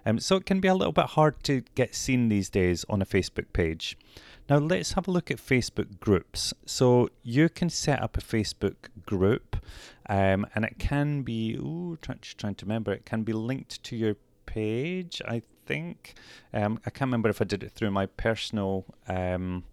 Um, 0.06 0.20
so 0.20 0.36
it 0.36 0.46
can 0.46 0.60
be 0.60 0.68
a 0.68 0.76
little 0.76 0.94
bit 0.94 1.06
hard 1.06 1.44
to 1.44 1.64
get 1.76 1.96
seen 1.96 2.30
these 2.30 2.50
days 2.50 2.86
on 2.90 3.02
a 3.02 3.06
Facebook 3.06 3.52
page. 3.54 3.98
Now 4.50 4.60
let's 4.60 4.94
have 4.94 5.08
a 5.08 5.12
look 5.12 5.30
at 5.30 5.38
Facebook 5.38 6.00
groups. 6.00 6.54
So 6.66 7.10
you 7.22 7.50
can 7.50 7.70
set 7.70 8.02
up 8.02 8.18
a 8.18 8.22
Facebook 8.22 8.76
group, 9.06 9.58
um, 10.08 10.46
and 10.56 10.64
it 10.64 10.80
can 10.80 11.24
be. 11.24 11.56
Ooh, 11.56 11.98
trying, 12.02 12.20
trying 12.22 12.56
to 12.56 12.66
remember. 12.66 12.94
It 12.94 13.06
can 13.06 13.24
be 13.24 13.34
linked 13.34 13.84
to 13.84 13.96
your 13.96 14.16
page. 14.46 15.22
I 15.28 15.42
think. 15.68 16.16
Um, 16.54 16.80
I 16.86 16.90
can't 16.90 17.08
remember 17.10 17.30
if 17.30 17.42
I 17.42 17.46
did 17.46 17.64
it 17.64 17.72
through 17.74 17.92
my 17.92 18.06
personal 18.06 18.86
um, 19.08 19.64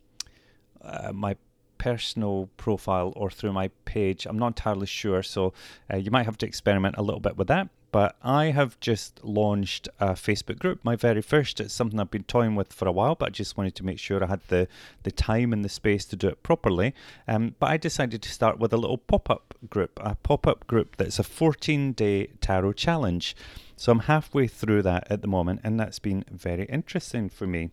uh, 0.82 1.12
my 1.12 1.36
personal 1.78 2.48
profile 2.56 3.12
or 3.16 3.30
through 3.30 3.52
my 3.52 3.68
page. 3.84 4.26
I'm 4.26 4.38
not 4.38 4.48
entirely 4.48 4.86
sure, 4.86 5.22
so 5.22 5.52
uh, 5.92 5.96
you 5.96 6.10
might 6.10 6.24
have 6.24 6.38
to 6.38 6.46
experiment 6.46 6.94
a 6.98 7.02
little 7.02 7.20
bit 7.20 7.36
with 7.36 7.48
that. 7.48 7.68
but 7.92 8.16
I 8.22 8.46
have 8.46 8.80
just 8.80 9.22
launched 9.22 9.88
a 10.00 10.14
Facebook 10.14 10.58
group, 10.58 10.78
my 10.82 10.96
very 10.96 11.22
first. 11.22 11.60
It's 11.60 11.72
something 11.72 12.00
I've 12.00 12.10
been 12.10 12.24
toying 12.24 12.56
with 12.56 12.72
for 12.72 12.88
a 12.88 12.92
while, 12.92 13.14
but 13.14 13.26
I 13.28 13.30
just 13.30 13.56
wanted 13.56 13.76
to 13.76 13.84
make 13.84 14.00
sure 14.00 14.24
I 14.24 14.26
had 14.26 14.40
the, 14.48 14.66
the 15.04 15.12
time 15.12 15.52
and 15.52 15.64
the 15.64 15.68
space 15.68 16.04
to 16.06 16.16
do 16.16 16.26
it 16.26 16.42
properly. 16.42 16.92
Um, 17.28 17.54
but 17.60 17.70
I 17.70 17.76
decided 17.76 18.20
to 18.22 18.30
start 18.30 18.58
with 18.58 18.72
a 18.72 18.76
little 18.76 18.98
pop 18.98 19.30
up 19.30 19.54
group, 19.70 19.92
a 20.02 20.16
pop 20.16 20.44
up 20.46 20.66
group 20.66 20.96
that's 20.96 21.20
a 21.20 21.22
14 21.22 21.92
day 21.92 22.28
tarot 22.40 22.72
challenge. 22.72 23.36
So 23.76 23.92
I'm 23.92 24.00
halfway 24.00 24.46
through 24.46 24.82
that 24.82 25.06
at 25.10 25.20
the 25.22 25.28
moment, 25.28 25.60
and 25.64 25.78
that's 25.78 25.98
been 25.98 26.24
very 26.30 26.64
interesting 26.66 27.28
for 27.28 27.46
me. 27.46 27.70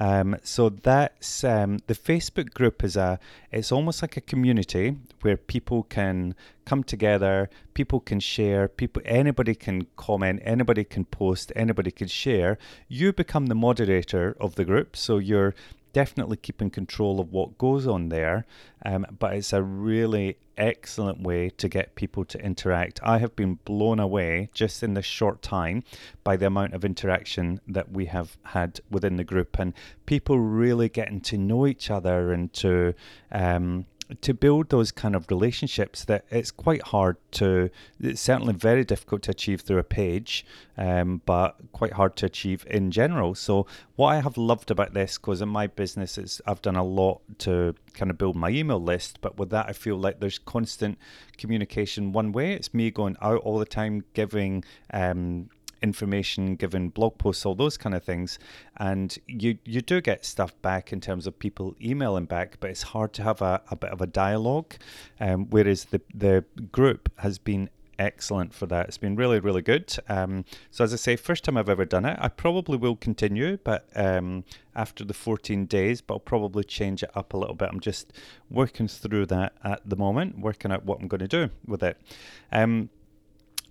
Um, 0.00 0.36
so 0.42 0.68
that's 0.70 1.44
um, 1.44 1.80
the 1.86 1.94
Facebook 1.94 2.54
group 2.54 2.82
is 2.82 2.96
a 2.96 3.18
it's 3.50 3.70
almost 3.70 4.02
like 4.02 4.16
a 4.16 4.20
community 4.20 4.96
where 5.20 5.36
people 5.36 5.82
can 5.84 6.34
come 6.64 6.82
together, 6.82 7.50
people 7.74 8.00
can 8.00 8.20
share, 8.20 8.68
people 8.68 9.02
anybody 9.04 9.54
can 9.54 9.86
comment, 9.96 10.40
anybody 10.44 10.84
can 10.84 11.04
post, 11.04 11.52
anybody 11.54 11.90
can 11.90 12.08
share. 12.08 12.58
You 12.88 13.12
become 13.12 13.46
the 13.46 13.54
moderator 13.54 14.36
of 14.40 14.54
the 14.54 14.64
group, 14.64 14.96
so 14.96 15.18
you're 15.18 15.54
definitely 15.92 16.36
keeping 16.36 16.70
control 16.70 17.20
of 17.20 17.32
what 17.32 17.58
goes 17.58 17.86
on 17.86 18.08
there. 18.08 18.46
Um, 18.84 19.06
but 19.18 19.34
it's 19.34 19.52
a 19.52 19.62
really 19.62 20.38
excellent 20.56 21.20
way 21.22 21.50
to 21.50 21.68
get 21.68 21.94
people 21.94 22.24
to 22.24 22.38
interact. 22.44 23.00
I 23.02 23.18
have 23.18 23.34
been 23.34 23.58
blown 23.64 23.98
away 24.00 24.50
just 24.52 24.82
in 24.82 24.94
this 24.94 25.06
short 25.06 25.42
time 25.42 25.84
by 26.24 26.36
the 26.36 26.46
amount 26.46 26.74
of 26.74 26.84
interaction 26.84 27.60
that 27.66 27.90
we 27.90 28.06
have 28.06 28.36
had 28.44 28.80
within 28.90 29.16
the 29.16 29.24
group 29.24 29.58
and 29.58 29.72
people 30.06 30.38
really 30.38 30.88
getting 30.88 31.20
to 31.22 31.38
know 31.38 31.66
each 31.66 31.90
other 31.90 32.32
and 32.32 32.52
to 32.54 32.94
um, 33.30 33.86
to 34.20 34.34
build 34.34 34.68
those 34.68 34.92
kind 34.92 35.14
of 35.16 35.26
relationships 35.30 36.04
that 36.04 36.24
it's 36.30 36.50
quite 36.50 36.82
hard 36.82 37.16
to 37.32 37.70
it's 38.00 38.20
certainly 38.20 38.52
very 38.52 38.84
difficult 38.84 39.22
to 39.22 39.30
achieve 39.30 39.60
through 39.62 39.78
a 39.78 39.84
page 39.84 40.44
um, 40.76 41.20
but 41.26 41.56
quite 41.72 41.92
hard 41.92 42.16
to 42.16 42.26
achieve 42.26 42.66
in 42.68 42.90
general. 42.90 43.34
So 43.34 43.66
what 43.96 44.08
i 44.08 44.20
have 44.20 44.36
loved 44.36 44.70
about 44.70 44.94
this 44.94 45.18
because 45.18 45.42
in 45.42 45.48
my 45.48 45.66
business 45.66 46.18
is 46.18 46.40
i've 46.46 46.62
done 46.62 46.76
a 46.76 46.84
lot 46.84 47.20
to 47.38 47.74
kind 47.94 48.10
of 48.10 48.18
build 48.18 48.34
my 48.34 48.48
email 48.48 48.82
list 48.82 49.20
but 49.20 49.36
with 49.38 49.50
that 49.50 49.68
i 49.68 49.72
feel 49.72 49.96
like 49.96 50.18
there's 50.18 50.38
constant 50.38 50.98
communication 51.42 52.12
one 52.12 52.32
way. 52.32 52.52
It's 52.52 52.72
me 52.72 52.90
going 52.90 53.16
out 53.20 53.38
all 53.38 53.58
the 53.58 53.66
time 53.66 54.04
giving 54.14 54.64
um, 54.92 55.50
information, 55.82 56.56
given 56.56 56.88
blog 56.88 57.18
posts, 57.18 57.44
all 57.44 57.54
those 57.54 57.76
kind 57.76 57.94
of 57.94 58.02
things. 58.02 58.38
And 58.76 59.16
you 59.26 59.58
you 59.64 59.80
do 59.80 60.00
get 60.00 60.24
stuff 60.24 60.60
back 60.62 60.92
in 60.92 61.00
terms 61.00 61.26
of 61.26 61.38
people 61.38 61.74
emailing 61.80 62.26
back, 62.26 62.58
but 62.60 62.70
it's 62.70 62.82
hard 62.82 63.12
to 63.14 63.22
have 63.22 63.42
a, 63.42 63.62
a 63.70 63.76
bit 63.76 63.90
of 63.90 64.00
a 64.00 64.06
dialogue. 64.06 64.74
Um, 65.20 65.46
whereas 65.50 65.86
the 65.86 66.00
the 66.14 66.44
group 66.70 67.10
has 67.18 67.38
been 67.38 67.70
excellent 67.98 68.52
for 68.52 68.66
that. 68.66 68.88
It's 68.88 68.98
been 68.98 69.16
really, 69.16 69.38
really 69.40 69.62
good. 69.62 69.94
Um, 70.08 70.44
so, 70.70 70.84
as 70.84 70.92
I 70.92 70.96
say, 70.96 71.16
first 71.16 71.44
time 71.44 71.56
I've 71.56 71.68
ever 71.68 71.84
done 71.84 72.04
it. 72.04 72.18
I 72.20 72.28
probably 72.28 72.76
will 72.76 72.96
continue, 72.96 73.58
but 73.62 73.88
um, 73.94 74.44
after 74.74 75.04
the 75.04 75.14
14 75.14 75.66
days, 75.66 76.00
but 76.00 76.14
I'll 76.14 76.20
probably 76.20 76.64
change 76.64 77.02
it 77.02 77.10
up 77.14 77.32
a 77.32 77.36
little 77.36 77.54
bit. 77.54 77.68
I'm 77.70 77.80
just 77.80 78.12
working 78.50 78.88
through 78.88 79.26
that 79.26 79.54
at 79.62 79.82
the 79.88 79.96
moment, 79.96 80.38
working 80.38 80.72
out 80.72 80.84
what 80.84 81.00
I'm 81.00 81.08
going 81.08 81.20
to 81.20 81.28
do 81.28 81.50
with 81.66 81.82
it. 81.82 81.96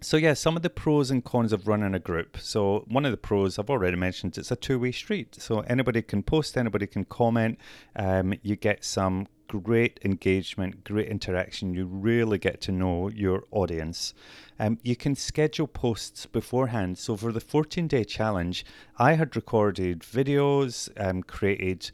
So 0.03 0.17
yeah, 0.17 0.34
some 0.34 0.55
of 0.55 0.63
the 0.63 0.70
pros 0.72 1.12
and 1.12 1.24
cons 1.24 1.53
of 1.53 1.67
running 1.67 1.93
a 1.93 2.00
group. 2.00 2.38
So 2.39 2.86
one 2.88 3.05
of 3.05 3.12
the 3.12 3.17
pros 3.17 3.60
I've 3.60 3.70
already 3.70 3.98
mentioned, 3.98 4.36
it's 4.36 4.50
a 4.50 4.55
two-way 4.55 4.91
street. 4.91 5.36
So 5.36 5.60
anybody 5.62 6.01
can 6.01 6.24
post, 6.24 6.58
anybody 6.58 6.88
can 6.88 7.05
comment. 7.05 7.60
Um, 7.96 8.34
you 8.41 8.55
get 8.55 8.84
some 8.84 9.27
great 9.48 10.00
engagement, 10.03 10.84
great 10.84 11.08
interaction. 11.08 11.75
You 11.75 11.86
really 11.86 12.39
get 12.39 12.62
to 12.62 12.72
know 12.72 13.10
your 13.10 13.43
audience. 13.51 14.15
Um, 14.60 14.79
you 14.81 14.96
can 14.96 15.13
schedule 15.13 15.67
posts 15.67 16.25
beforehand. 16.25 16.98
So 16.98 17.15
for 17.15 17.31
the 17.31 17.41
14-day 17.41 18.05
challenge, 18.05 18.65
I 18.98 19.13
had 19.13 19.36
recorded 19.36 20.00
videos, 20.00 20.89
um, 20.98 21.22
created 21.22 21.91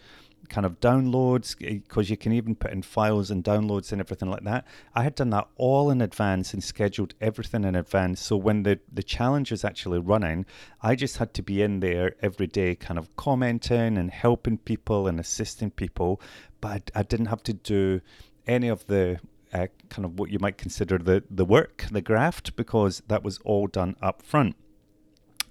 kind 0.50 0.66
of 0.66 0.80
downloads 0.80 1.58
because 1.58 2.10
you 2.10 2.18
can 2.18 2.34
even 2.34 2.56
put 2.56 2.72
in 2.72 2.82
files 2.82 3.32
and 3.32 3.44
downloads 3.44 3.92
and 3.92 4.02
everything 4.02 4.30
like 4.30 4.44
that. 4.44 4.66
I 4.96 5.04
had 5.04 5.16
done 5.16 5.30
that 5.32 5.48
all 5.56 5.90
in 5.90 6.02
advance 6.02 6.54
and 6.54 6.64
scheduled 6.64 7.14
everything 7.22 7.64
in 7.64 7.76
advance. 7.76 8.22
So 8.22 8.36
when 8.38 8.64
the, 8.64 8.80
the 8.92 9.04
challenge 9.04 9.52
was 9.52 9.64
actually 9.64 10.00
running, 10.00 10.46
I 10.82 10.96
just 10.96 11.18
had 11.18 11.34
to 11.36 11.42
be 11.42 11.62
in 11.62 11.80
there 11.80 12.16
every 12.22 12.48
day, 12.48 12.76
kind 12.76 12.98
of 12.98 13.16
commenting 13.16 13.98
and 13.98 14.12
helping 14.12 14.58
people 14.58 15.08
and 15.08 15.20
assisting 15.20 15.72
people. 15.72 16.22
But 16.62 16.92
I, 16.96 17.00
I 17.00 17.04
didn't 17.04 17.28
have 17.28 17.44
to 17.44 17.54
do 17.54 18.02
any 18.46 18.68
of 18.68 18.88
the 18.88 19.20
uh, 19.54 19.68
kind 19.90 20.06
of 20.06 20.20
what 20.20 20.30
you 20.30 20.40
might 20.40 20.58
consider 20.58 20.98
the, 20.98 21.24
the 21.30 21.46
work, 21.46 21.86
the 21.92 22.02
graft, 22.02 22.56
because 22.56 23.02
that 23.08 23.24
was 23.24 23.40
all 23.46 23.68
done 23.68 23.96
up 24.02 24.22
front. 24.22 24.56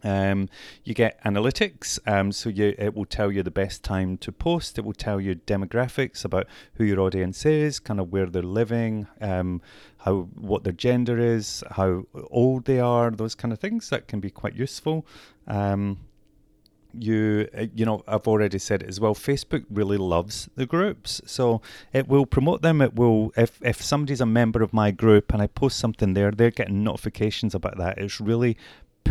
Um, 0.07 0.49
you 0.85 0.95
get 0.95 1.21
analytics, 1.25 1.99
um, 2.07 2.31
so 2.31 2.49
you, 2.49 2.77
it 2.79 2.95
will 2.95 3.07
tell 3.07 3.33
you 3.33 3.43
the 3.43 3.51
best 3.51 3.83
time 3.83 4.17
to 4.19 4.31
post. 4.31 4.79
It 4.79 4.85
will 4.85 4.93
tell 4.93 5.21
you 5.21 5.35
demographics 5.35 6.25
about 6.25 6.47
who 6.75 6.85
your 6.85 7.01
audience 7.01 7.45
is, 7.45 7.81
kind 7.81 7.99
of 7.99 8.13
where 8.13 8.27
they're 8.27 8.43
living, 8.43 9.09
um, 9.21 9.61
how 9.99 10.29
what 10.35 10.63
their 10.63 10.73
gender 10.73 11.19
is, 11.19 11.65
how 11.73 12.07
old 12.31 12.67
they 12.67 12.79
are, 12.79 13.11
those 13.11 13.35
kind 13.35 13.53
of 13.53 13.59
things. 13.59 13.91
That 13.91 14.07
can 14.07 14.21
be 14.21 14.31
quite 14.31 14.55
useful. 14.55 15.05
Um, 15.49 15.99
you 16.99 17.49
uh, 17.57 17.67
you 17.75 17.85
know 17.85 18.03
I've 18.07 18.27
already 18.27 18.59
said 18.59 18.83
it 18.83 18.89
as 18.89 19.01
well 19.01 19.15
Facebook 19.15 19.65
really 19.71 19.99
loves 19.99 20.49
the 20.55 20.67
groups 20.67 21.21
so 21.27 21.61
it 21.93 22.09
will 22.09 22.27
promote 22.27 22.63
them 22.63 22.81
it 22.81 22.95
will 22.95 23.33
if 23.37 23.61
if 23.63 23.83
somebody's 23.83 24.21
a 24.21 24.27
member 24.27 24.63
of 24.63 24.73
my 24.73 24.91
group 24.91 25.33
and 25.33 25.43
I 25.43 25.47
post 25.47 25.79
something 25.79 26.15
there 26.15 26.31
they're 26.31 26.51
getting 26.51 26.83
notifications 26.83 27.55
about 27.55 27.77
that 27.79 27.99
it's 27.99 28.21
really 28.21 28.57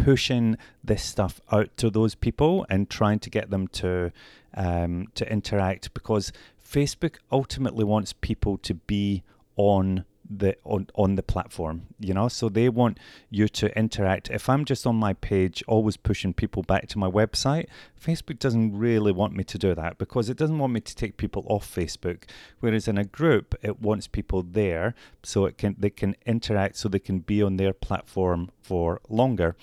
pushing 0.04 0.58
this 0.84 1.04
stuff 1.04 1.40
out 1.52 1.76
to 1.78 1.90
those 1.90 2.16
people 2.16 2.66
and 2.70 2.90
trying 2.90 3.20
to 3.20 3.30
get 3.30 3.50
them 3.50 3.68
to 3.70 4.12
um, 4.56 5.08
to 5.16 5.30
interact 5.32 5.94
because 5.94 6.32
Facebook 6.64 7.18
ultimately 7.32 7.84
wants 7.84 8.14
people 8.14 8.58
to 8.58 8.74
be 8.74 9.24
on 9.58 10.06
the 10.30 10.56
on, 10.64 10.88
on 10.96 11.16
the 11.16 11.24
platform 11.24 11.84
you 12.00 12.14
know? 12.14 12.28
So 12.28 12.50
they 12.50 12.70
want 12.70 13.00
you 13.30 13.48
to 13.48 13.78
interact. 13.78 14.30
If 14.30 14.50
i'm 14.50 14.66
just 14.66 14.86
on 14.88 14.96
my 14.96 15.14
page 15.14 15.64
always 15.68 15.98
pushing 15.98 16.34
people 16.34 16.64
back 16.64 16.88
to 16.90 16.98
my 16.98 17.10
website 17.10 17.68
facebook 18.02 18.40
doesn't 18.40 18.78
really 18.78 19.12
want 19.12 19.36
me 19.36 19.44
to 19.44 19.58
do 19.58 19.74
that 19.76 19.98
because 19.98 20.30
it 20.30 20.38
doesn't 20.38 20.60
want 20.60 20.74
me 20.74 20.80
to 20.82 20.96
take 20.96 21.18
people 21.18 21.46
off 21.48 21.74
facebook. 21.74 22.24
Whereas 22.60 22.88
in 22.88 22.98
a 22.98 23.06
group 23.06 23.56
it 23.62 23.82
wants 23.82 24.08
people 24.08 24.44
there 24.44 24.96
so 25.24 25.46
it 25.46 25.58
can 25.58 25.76
they 25.78 25.90
can 25.90 26.16
interact 26.26 26.78
so 26.78 26.90
they 26.90 27.00
can 27.00 27.20
be 27.20 27.42
on 27.42 27.58
their 27.58 27.74
platform 27.74 28.52
for 28.62 29.02
longer. 29.10 29.56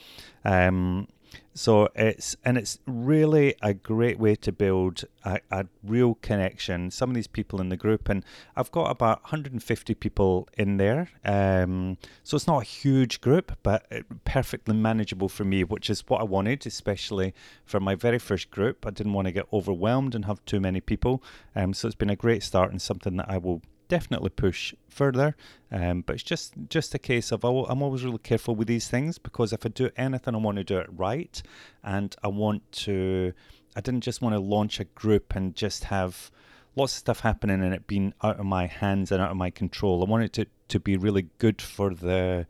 Um, 0.45 1.09
so 1.55 1.89
it's 1.95 2.35
and 2.45 2.57
it's 2.57 2.79
really 2.87 3.55
a 3.63 3.75
great 3.75 4.19
way 4.19 4.35
to 4.37 4.53
build 4.53 5.05
a, 5.25 5.39
a, 5.51 5.67
real 5.83 6.15
connection. 6.15 6.91
Some 6.91 7.11
of 7.11 7.15
these 7.15 7.27
people 7.27 7.61
in 7.61 7.69
the 7.69 7.77
group, 7.77 8.09
and 8.09 8.25
I've 8.57 8.71
got 8.71 8.91
about 8.91 9.23
150 9.25 9.95
people 9.95 10.49
in 10.57 10.79
there. 10.79 11.11
Um, 11.25 11.99
so 12.23 12.37
it's 12.37 12.47
not 12.47 12.63
a 12.63 12.65
huge 12.65 13.21
group, 13.21 13.59
but 13.63 13.87
perfectly 14.25 14.75
manageable 14.75 15.29
for 15.29 15.45
me, 15.45 15.65
which 15.65 15.91
is 15.91 16.03
what 16.09 16.21
I 16.21 16.25
wanted, 16.25 16.67
especially 16.67 17.35
for 17.65 17.81
my 17.81 17.95
very 17.95 18.19
first 18.19 18.51
group. 18.51 18.87
I 18.87 18.91
didn't 18.91 19.13
want 19.13 19.27
to 19.27 19.33
get 19.33 19.47
overwhelmed 19.53 20.15
and 20.15 20.25
have 20.25 20.45
too 20.47 20.61
many 20.61 20.81
people. 20.81 21.23
Um, 21.55 21.75
so 21.75 21.87
it's 21.87 21.95
been 21.95 22.11
a 22.11 22.17
great 22.17 22.43
start 22.43 22.71
and 22.71 22.81
something 22.81 23.17
that 23.17 23.29
I 23.29 23.39
will 23.39 23.63
definitely 23.93 24.31
push 24.31 24.75
further. 24.89 25.37
Um, 25.71 26.01
but 26.01 26.15
it's 26.15 26.23
just 26.23 26.55
just 26.71 26.95
a 26.95 26.99
case 26.99 27.31
of 27.31 27.45
I'm 27.45 27.83
always 27.83 28.03
really 28.03 28.25
careful 28.31 28.55
with 28.55 28.67
these 28.67 28.89
things 28.89 29.19
because 29.19 29.53
if 29.53 29.67
I 29.67 29.69
do 29.69 29.91
anything, 29.99 30.35
I 30.35 30.39
want 30.39 30.57
to 30.57 30.65
do 30.65 30.79
it 30.79 30.89
right, 30.97 31.43
and 31.85 32.17
I 32.25 32.29
want 32.29 32.63
to. 32.87 33.35
I 33.77 33.83
didn't 33.83 34.01
just 34.01 34.23
want 34.23 34.35
to 34.35 34.41
launch 34.41 34.81
a 34.81 34.85
group 34.85 35.35
and 35.37 35.55
just 35.55 35.85
have 35.85 36.31
lots 36.75 36.95
of 36.95 36.99
stuff 37.01 37.21
happening 37.21 37.63
and 37.63 37.75
it 37.75 37.87
being 37.87 38.15
out 38.23 38.41
of 38.41 38.47
my 38.47 38.67
hands 38.67 39.13
and 39.13 39.21
out 39.21 39.31
of 39.31 39.37
my 39.37 39.51
control. 39.51 40.03
I 40.03 40.09
wanted 40.09 40.33
to 40.35 40.47
to 40.69 40.81
be 40.81 40.97
really 40.97 41.29
good 41.37 41.61
for 41.61 41.93
the 41.93 42.47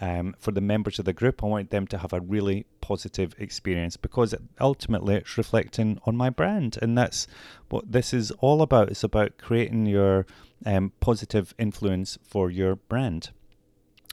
um, 0.00 0.34
for 0.38 0.52
the 0.52 0.60
members 0.60 0.98
of 0.98 1.04
the 1.04 1.12
group. 1.12 1.42
I 1.42 1.46
want 1.46 1.70
them 1.70 1.86
to 1.88 1.98
have 1.98 2.12
a 2.12 2.20
really 2.20 2.66
positive 2.80 3.34
experience 3.38 3.96
because 3.96 4.34
ultimately 4.60 5.16
it's 5.16 5.36
reflecting 5.36 5.98
on 6.04 6.16
my 6.16 6.30
brand, 6.30 6.78
and 6.80 6.96
that's 6.96 7.26
what 7.68 7.90
this 7.92 8.12
is 8.12 8.30
all 8.38 8.62
about. 8.62 8.90
It's 8.90 9.04
about 9.04 9.38
creating 9.38 9.86
your 9.86 10.26
um, 10.64 10.92
positive 11.00 11.54
influence 11.58 12.18
for 12.22 12.50
your 12.50 12.76
brand. 12.76 13.30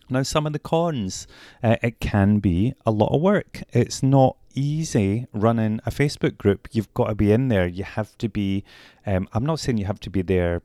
Now, 0.10 0.22
some 0.22 0.46
of 0.46 0.54
the 0.54 0.60
cons, 0.60 1.26
uh, 1.64 1.78
it 1.82 2.00
can 2.00 2.38
be 2.38 2.76
a 2.86 2.92
lot 2.92 3.14
of 3.14 3.22
work. 3.22 3.64
It's 3.74 4.04
not 4.04 4.38
easy 4.54 5.26
running 5.34 5.80
a 5.86 5.92
Facebook 5.92 6.38
group. 6.38 6.68
You've 6.72 6.94
got 6.94 7.08
to 7.08 7.16
be 7.16 7.32
in 7.32 7.48
there. 7.48 7.66
You 7.66 7.84
have 7.84 8.16
to 8.20 8.30
be, 8.30 8.64
um, 9.06 9.28
I'm 9.34 9.46
not 9.46 9.60
saying 9.60 9.78
you 9.78 9.86
have 9.86 10.00
to 10.02 10.12
be 10.12 10.22
there 10.22 10.62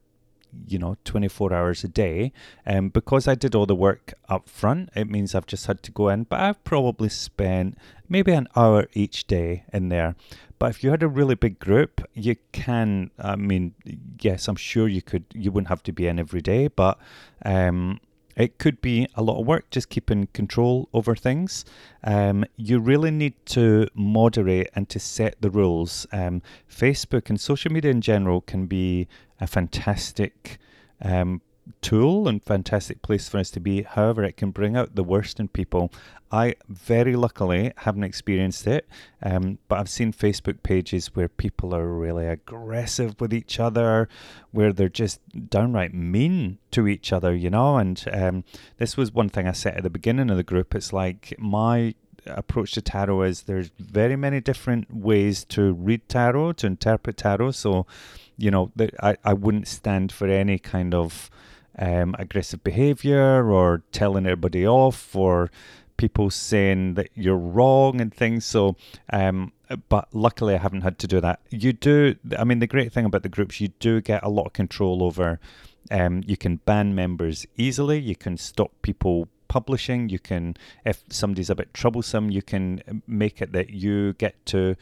you 0.66 0.78
know 0.78 0.96
24 1.04 1.52
hours 1.52 1.84
a 1.84 1.88
day. 1.88 2.32
Um, 2.66 2.88
because 2.88 3.26
i 3.28 3.34
did 3.34 3.54
all 3.54 3.66
the 3.66 3.74
work 3.74 4.14
up 4.28 4.48
front 4.48 4.90
it 4.94 5.08
means 5.08 5.34
i've 5.34 5.46
just 5.46 5.66
had 5.66 5.82
to 5.82 5.90
go 5.90 6.08
in 6.08 6.24
but 6.24 6.40
i've 6.40 6.62
probably 6.64 7.08
spent 7.08 7.76
maybe 8.08 8.32
an 8.32 8.48
hour 8.56 8.86
each 8.92 9.26
day 9.26 9.64
in 9.72 9.88
there. 9.88 10.16
But 10.58 10.70
if 10.70 10.84
you 10.84 10.90
had 10.90 11.02
a 11.02 11.08
really 11.08 11.34
big 11.34 11.58
group 11.58 12.06
you 12.14 12.36
can 12.52 13.10
i 13.18 13.34
mean 13.36 13.74
yes 14.20 14.46
i'm 14.48 14.56
sure 14.56 14.88
you 14.88 15.00
could 15.00 15.24
you 15.32 15.50
wouldn't 15.50 15.68
have 15.68 15.82
to 15.84 15.92
be 15.92 16.06
in 16.06 16.18
every 16.18 16.42
day 16.42 16.68
but 16.68 16.98
um, 17.44 18.00
it 18.36 18.58
could 18.58 18.80
be 18.80 19.06
a 19.14 19.22
lot 19.22 19.40
of 19.40 19.46
work 19.46 19.70
just 19.70 19.88
keeping 19.88 20.28
control 20.32 20.88
over 20.92 21.14
things. 21.14 21.64
Um, 22.04 22.44
you 22.56 22.78
really 22.78 23.10
need 23.10 23.34
to 23.46 23.88
moderate 23.94 24.70
and 24.74 24.88
to 24.88 24.98
set 24.98 25.40
the 25.40 25.50
rules. 25.50 26.06
Um, 26.12 26.42
Facebook 26.70 27.28
and 27.28 27.40
social 27.40 27.72
media 27.72 27.90
in 27.90 28.00
general 28.00 28.40
can 28.40 28.66
be 28.66 29.08
a 29.40 29.46
fantastic 29.46 30.58
um, 31.02 31.42
tool 31.80 32.28
and 32.28 32.42
fantastic 32.42 33.02
place 33.02 33.28
for 33.28 33.38
us 33.38 33.50
to 33.52 33.60
be. 33.60 33.82
However, 33.82 34.24
it 34.24 34.36
can 34.36 34.50
bring 34.50 34.76
out 34.76 34.94
the 34.94 35.04
worst 35.04 35.40
in 35.40 35.48
people. 35.48 35.92
I 36.32 36.54
very 36.68 37.16
luckily 37.16 37.72
haven't 37.78 38.04
experienced 38.04 38.66
it, 38.66 38.88
um, 39.22 39.58
but 39.66 39.80
I've 39.80 39.88
seen 39.88 40.12
Facebook 40.12 40.62
pages 40.62 41.14
where 41.16 41.28
people 41.28 41.74
are 41.74 41.88
really 41.88 42.26
aggressive 42.26 43.20
with 43.20 43.34
each 43.34 43.58
other, 43.58 44.08
where 44.52 44.72
they're 44.72 44.88
just 44.88 45.20
downright 45.48 45.92
mean 45.92 46.58
to 46.70 46.86
each 46.86 47.12
other, 47.12 47.34
you 47.34 47.50
know. 47.50 47.78
And 47.78 48.04
um, 48.12 48.44
this 48.76 48.96
was 48.96 49.12
one 49.12 49.28
thing 49.28 49.48
I 49.48 49.52
said 49.52 49.76
at 49.76 49.82
the 49.82 49.90
beginning 49.90 50.30
of 50.30 50.36
the 50.36 50.44
group. 50.44 50.74
It's 50.74 50.92
like 50.92 51.34
my 51.38 51.94
approach 52.26 52.72
to 52.72 52.82
tarot 52.82 53.22
is 53.22 53.42
there's 53.42 53.70
very 53.78 54.16
many 54.16 54.40
different 54.40 54.94
ways 54.94 55.44
to 55.46 55.72
read 55.72 56.08
tarot, 56.08 56.52
to 56.52 56.66
interpret 56.66 57.16
tarot. 57.16 57.52
So, 57.52 57.86
you 58.36 58.50
know, 58.50 58.70
I, 59.02 59.16
I 59.24 59.32
wouldn't 59.32 59.68
stand 59.68 60.12
for 60.12 60.28
any 60.28 60.58
kind 60.58 60.94
of 60.94 61.30
um, 61.78 62.14
aggressive 62.18 62.62
behavior 62.64 63.50
or 63.50 63.82
telling 63.92 64.26
everybody 64.26 64.66
off 64.66 65.14
or 65.14 65.50
people 65.96 66.30
saying 66.30 66.94
that 66.94 67.10
you're 67.14 67.36
wrong 67.36 68.00
and 68.00 68.12
things. 68.12 68.44
So, 68.44 68.76
um, 69.12 69.52
but 69.88 70.08
luckily 70.12 70.54
I 70.54 70.58
haven't 70.58 70.80
had 70.80 70.98
to 71.00 71.06
do 71.06 71.20
that. 71.20 71.40
You 71.50 71.72
do, 71.72 72.16
I 72.38 72.44
mean, 72.44 72.58
the 72.58 72.66
great 72.66 72.92
thing 72.92 73.04
about 73.04 73.22
the 73.22 73.28
groups, 73.28 73.60
you 73.60 73.68
do 73.78 74.00
get 74.00 74.22
a 74.22 74.28
lot 74.28 74.46
of 74.46 74.52
control 74.52 75.02
over. 75.02 75.38
Um, 75.90 76.22
you 76.26 76.36
can 76.36 76.56
ban 76.56 76.94
members 76.94 77.46
easily. 77.56 77.98
You 77.98 78.16
can 78.16 78.36
stop 78.36 78.72
people 78.82 79.28
publishing. 79.48 80.08
You 80.08 80.18
can, 80.18 80.56
if 80.84 81.02
somebody's 81.10 81.50
a 81.50 81.54
bit 81.54 81.74
troublesome, 81.74 82.30
you 82.30 82.42
can 82.42 83.02
make 83.06 83.42
it 83.42 83.52
that 83.52 83.70
you 83.70 84.14
get 84.14 84.34
to 84.46 84.76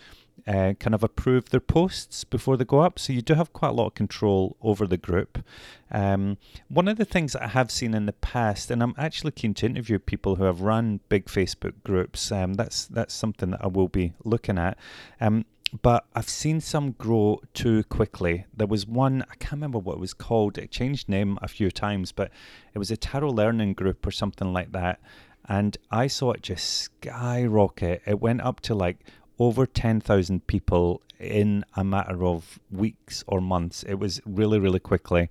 uh, 0.49 0.73
kind 0.81 0.95
of 0.95 1.05
approve 1.05 1.51
their 1.51 1.61
posts 1.61 2.25
before 2.25 2.57
they 2.57 2.65
go 2.65 2.81
up. 2.81 2.99
So 2.99 3.13
you 3.13 3.21
do 3.21 3.35
have 3.35 3.53
quite 3.53 3.69
a 3.69 3.73
lot 3.73 3.89
of 3.89 3.95
control 3.95 4.57
over 4.63 4.87
the 4.87 4.97
group. 4.97 5.45
Um, 5.91 6.39
one 6.69 6.89
of 6.89 6.97
the 6.97 7.05
things 7.05 7.35
that 7.35 7.43
I 7.43 7.49
have 7.49 7.71
seen 7.71 7.93
in 7.93 8.07
the 8.07 8.15
past, 8.15 8.71
and 8.71 8.83
I'm 8.83 8.95
actually 8.97 9.33
keen 9.33 9.53
to 9.55 9.67
interview 9.67 9.99
people 9.99 10.37
who 10.37 10.45
have 10.45 10.63
run 10.63 11.01
big 11.11 11.27
Facebook 11.27 11.75
groups. 11.85 12.33
Um, 12.33 12.55
that's 12.55 12.87
that's 12.87 13.15
something 13.15 13.51
that 13.51 13.63
I 13.63 13.67
will 13.67 13.89
be 13.89 14.15
looking 14.25 14.59
at. 14.59 14.79
Um, 15.21 15.45
but 15.83 16.07
I've 16.15 16.31
seen 16.31 16.63
some 16.63 16.93
grow 16.93 17.43
too 17.53 17.85
quickly. 17.85 18.47
There 18.57 18.67
was 18.67 18.87
one, 18.87 19.23
I 19.31 19.35
can't 19.35 19.53
remember 19.53 19.79
what 19.79 19.97
it 19.97 20.01
was 20.01 20.15
called. 20.15 20.57
It 20.57 20.71
changed 20.71 21.11
name 21.11 21.39
a 21.43 21.49
few 21.49 21.71
times, 21.71 22.11
but 22.11 22.31
it 22.73 22.79
was 22.79 22.91
a 22.91 22.97
tarot 22.97 23.29
learning 23.33 23.75
group 23.75 24.07
or 24.07 24.11
something 24.11 24.51
like 24.51 24.73
that. 24.73 24.99
And 25.47 25.77
I 25.91 26.07
saw 26.07 26.33
it 26.33 26.43
just 26.43 26.67
skyrocket. 26.67 28.01
It 28.07 28.19
went 28.19 28.41
up 28.41 28.61
to 28.61 28.75
like 28.75 29.05
over 29.39 29.67
10,000 29.67 30.47
people 30.47 31.03
in 31.19 31.65
a 31.75 31.85
matter 31.85 32.25
of 32.25 32.59
weeks 32.71 33.25
or 33.27 33.41
months. 33.41 33.83
It 33.83 33.95
was 33.95 34.21
really, 34.25 34.59
really 34.59 34.81
quickly. 34.81 35.29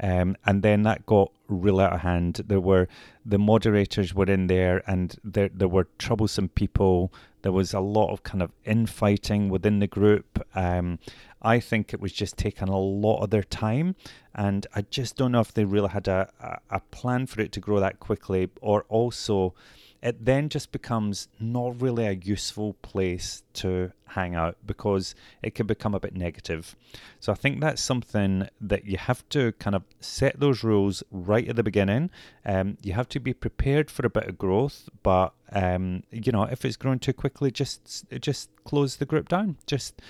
Um, 0.00 0.36
and 0.44 0.62
then 0.62 0.82
that 0.82 1.06
got 1.06 1.30
really 1.48 1.84
out 1.84 1.92
of 1.92 2.00
hand. 2.00 2.42
There 2.46 2.60
were 2.60 2.88
the 3.24 3.38
moderators 3.38 4.14
were 4.14 4.26
in 4.26 4.48
there, 4.48 4.82
and 4.86 5.16
there 5.22 5.50
there 5.52 5.68
were 5.68 5.86
troublesome 5.98 6.48
people. 6.48 7.12
There 7.42 7.52
was 7.52 7.74
a 7.74 7.80
lot 7.80 8.10
of 8.10 8.22
kind 8.22 8.42
of 8.42 8.50
infighting 8.64 9.48
within 9.48 9.78
the 9.78 9.86
group. 9.86 10.44
Um, 10.54 10.98
I 11.42 11.60
think 11.60 11.92
it 11.92 12.00
was 12.00 12.12
just 12.12 12.36
taking 12.36 12.68
a 12.68 12.78
lot 12.78 13.22
of 13.22 13.30
their 13.30 13.42
time, 13.42 13.94
and 14.34 14.66
I 14.74 14.82
just 14.82 15.16
don't 15.16 15.32
know 15.32 15.40
if 15.40 15.54
they 15.54 15.64
really 15.64 15.90
had 15.90 16.08
a, 16.08 16.28
a, 16.40 16.76
a 16.76 16.80
plan 16.80 17.26
for 17.26 17.40
it 17.40 17.52
to 17.52 17.60
grow 17.60 17.78
that 17.80 18.00
quickly, 18.00 18.50
or 18.60 18.84
also 18.88 19.54
it 20.04 20.22
then 20.22 20.50
just 20.50 20.70
becomes 20.70 21.28
not 21.40 21.80
really 21.80 22.06
a 22.06 22.12
useful 22.12 22.74
place 22.82 23.42
to 23.54 23.90
hang 24.08 24.34
out 24.34 24.58
because 24.66 25.14
it 25.42 25.54
can 25.54 25.66
become 25.66 25.94
a 25.94 25.98
bit 25.98 26.14
negative. 26.14 26.76
So 27.20 27.32
I 27.32 27.34
think 27.34 27.60
that's 27.60 27.82
something 27.82 28.46
that 28.60 28.84
you 28.84 28.98
have 28.98 29.26
to 29.30 29.52
kind 29.52 29.74
of 29.74 29.82
set 30.00 30.38
those 30.38 30.62
rules 30.62 31.02
right 31.10 31.48
at 31.48 31.56
the 31.56 31.62
beginning. 31.62 32.10
Um, 32.44 32.76
you 32.82 32.92
have 32.92 33.08
to 33.08 33.18
be 33.18 33.32
prepared 33.32 33.90
for 33.90 34.04
a 34.04 34.10
bit 34.10 34.24
of 34.24 34.36
growth, 34.36 34.90
but 35.02 35.32
um, 35.52 36.02
you 36.10 36.32
know 36.32 36.42
if 36.42 36.66
it's 36.66 36.76
growing 36.76 36.98
too 36.98 37.14
quickly, 37.14 37.50
just 37.50 38.04
just 38.20 38.50
close 38.64 38.96
the 38.96 39.06
group 39.06 39.30
down. 39.30 39.56
Just 39.66 40.02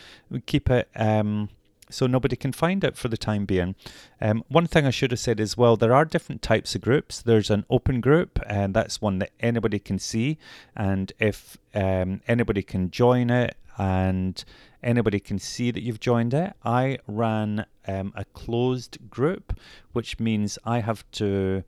keep 0.46 0.70
it. 0.70 0.88
Um, 0.96 1.50
so 1.94 2.06
nobody 2.06 2.36
can 2.36 2.52
find 2.52 2.84
it 2.84 2.96
for 2.96 3.08
the 3.08 3.16
time 3.16 3.44
being. 3.44 3.74
Um, 4.20 4.44
one 4.48 4.66
thing 4.66 4.86
I 4.86 4.90
should 4.90 5.10
have 5.10 5.20
said 5.20 5.40
as 5.40 5.56
well 5.56 5.76
there 5.76 5.94
are 5.94 6.04
different 6.04 6.42
types 6.42 6.74
of 6.74 6.80
groups. 6.80 7.22
There's 7.22 7.50
an 7.50 7.64
open 7.70 8.00
group, 8.00 8.38
and 8.46 8.74
that's 8.74 9.00
one 9.00 9.18
that 9.20 9.30
anybody 9.40 9.78
can 9.78 9.98
see, 9.98 10.38
and 10.76 11.12
if 11.18 11.56
um, 11.74 12.20
anybody 12.26 12.62
can 12.62 12.90
join 12.90 13.30
it 13.30 13.56
and 13.76 14.44
anybody 14.82 15.18
can 15.18 15.38
see 15.38 15.70
that 15.70 15.82
you've 15.82 16.00
joined 16.00 16.34
it. 16.34 16.54
I 16.64 16.98
ran 17.06 17.66
um, 17.88 18.12
a 18.14 18.24
closed 18.26 18.98
group, 19.10 19.58
which 19.92 20.20
means 20.20 20.58
I 20.64 20.80
have 20.80 21.08
to 21.12 21.64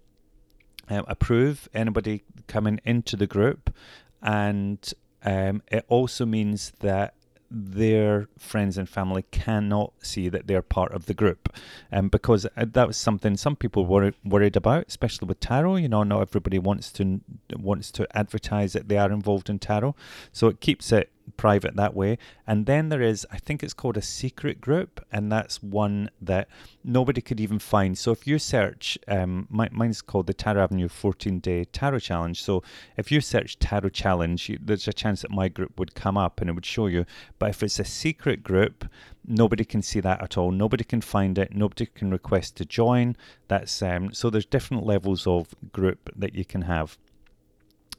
um, 0.88 1.04
approve 1.08 1.68
anybody 1.74 2.24
coming 2.46 2.80
into 2.84 3.16
the 3.16 3.26
group, 3.26 3.74
and 4.22 4.92
um, 5.24 5.62
it 5.68 5.84
also 5.88 6.24
means 6.24 6.72
that 6.80 7.14
their 7.50 8.28
friends 8.38 8.76
and 8.76 8.88
family 8.88 9.24
cannot 9.30 9.92
see 10.00 10.28
that 10.28 10.46
they're 10.46 10.62
part 10.62 10.92
of 10.92 11.06
the 11.06 11.14
group. 11.14 11.54
Um, 11.92 12.09
because 12.09 12.46
uh, 12.46 12.66
that 12.72 12.87
was 12.87 12.96
something 12.96 13.37
some 13.37 13.56
people 13.56 13.87
were 13.87 14.12
worried 14.24 14.56
about, 14.56 14.87
especially 14.88 15.26
with 15.26 15.40
tarot. 15.40 15.76
You 15.76 15.88
know, 15.88 16.02
not 16.02 16.22
everybody 16.22 16.59
wants 16.59 16.92
to 16.92 17.20
wants 17.56 17.90
to 17.92 18.06
advertise 18.16 18.72
that 18.72 18.88
they 18.88 18.98
are 18.98 19.11
involved 19.11 19.48
in 19.48 19.59
tarot, 19.59 19.94
so 20.32 20.48
it 20.48 20.61
keeps 20.61 20.92
it 20.92 21.11
private 21.36 21.76
that 21.76 21.94
way. 21.94 22.18
And 22.46 22.66
then 22.66 22.88
there 22.88 23.02
is, 23.02 23.26
I 23.30 23.38
think 23.38 23.62
it's 23.62 23.74
called 23.74 23.96
a 23.96 24.02
secret 24.02 24.60
group, 24.60 25.04
and 25.10 25.30
that's 25.30 25.62
one 25.62 26.10
that 26.20 26.48
nobody 26.84 27.20
could 27.20 27.40
even 27.40 27.58
find. 27.58 27.96
So 27.98 28.12
if 28.12 28.26
you 28.26 28.38
search, 28.38 28.98
um, 29.08 29.46
my, 29.50 29.68
mine's 29.72 30.02
called 30.02 30.26
the 30.26 30.34
Tarot 30.34 30.62
Avenue 30.62 30.88
14 30.88 31.40
Day 31.40 31.64
Tarot 31.64 32.00
Challenge. 32.00 32.42
So 32.42 32.62
if 32.96 33.10
you 33.10 33.20
search 33.20 33.58
Tarot 33.58 33.90
Challenge, 33.90 34.48
you, 34.48 34.58
there's 34.60 34.88
a 34.88 34.92
chance 34.92 35.22
that 35.22 35.30
my 35.30 35.48
group 35.48 35.78
would 35.78 35.94
come 35.94 36.16
up 36.16 36.40
and 36.40 36.48
it 36.48 36.54
would 36.54 36.66
show 36.66 36.86
you. 36.86 37.04
But 37.38 37.50
if 37.50 37.62
it's 37.62 37.78
a 37.78 37.84
secret 37.84 38.42
group, 38.42 38.86
nobody 39.26 39.64
can 39.64 39.82
see 39.82 40.00
that 40.00 40.22
at 40.22 40.38
all. 40.38 40.50
Nobody 40.50 40.84
can 40.84 41.00
find 41.00 41.38
it. 41.38 41.54
Nobody 41.54 41.86
can 41.86 42.10
request 42.10 42.56
to 42.56 42.64
join. 42.64 43.16
That's 43.48 43.82
um, 43.82 44.12
so 44.12 44.30
there's 44.30 44.46
different 44.46 44.84
levels 44.84 45.26
of 45.26 45.54
group 45.72 46.10
that 46.16 46.34
you 46.34 46.44
can 46.44 46.62
have. 46.62 46.96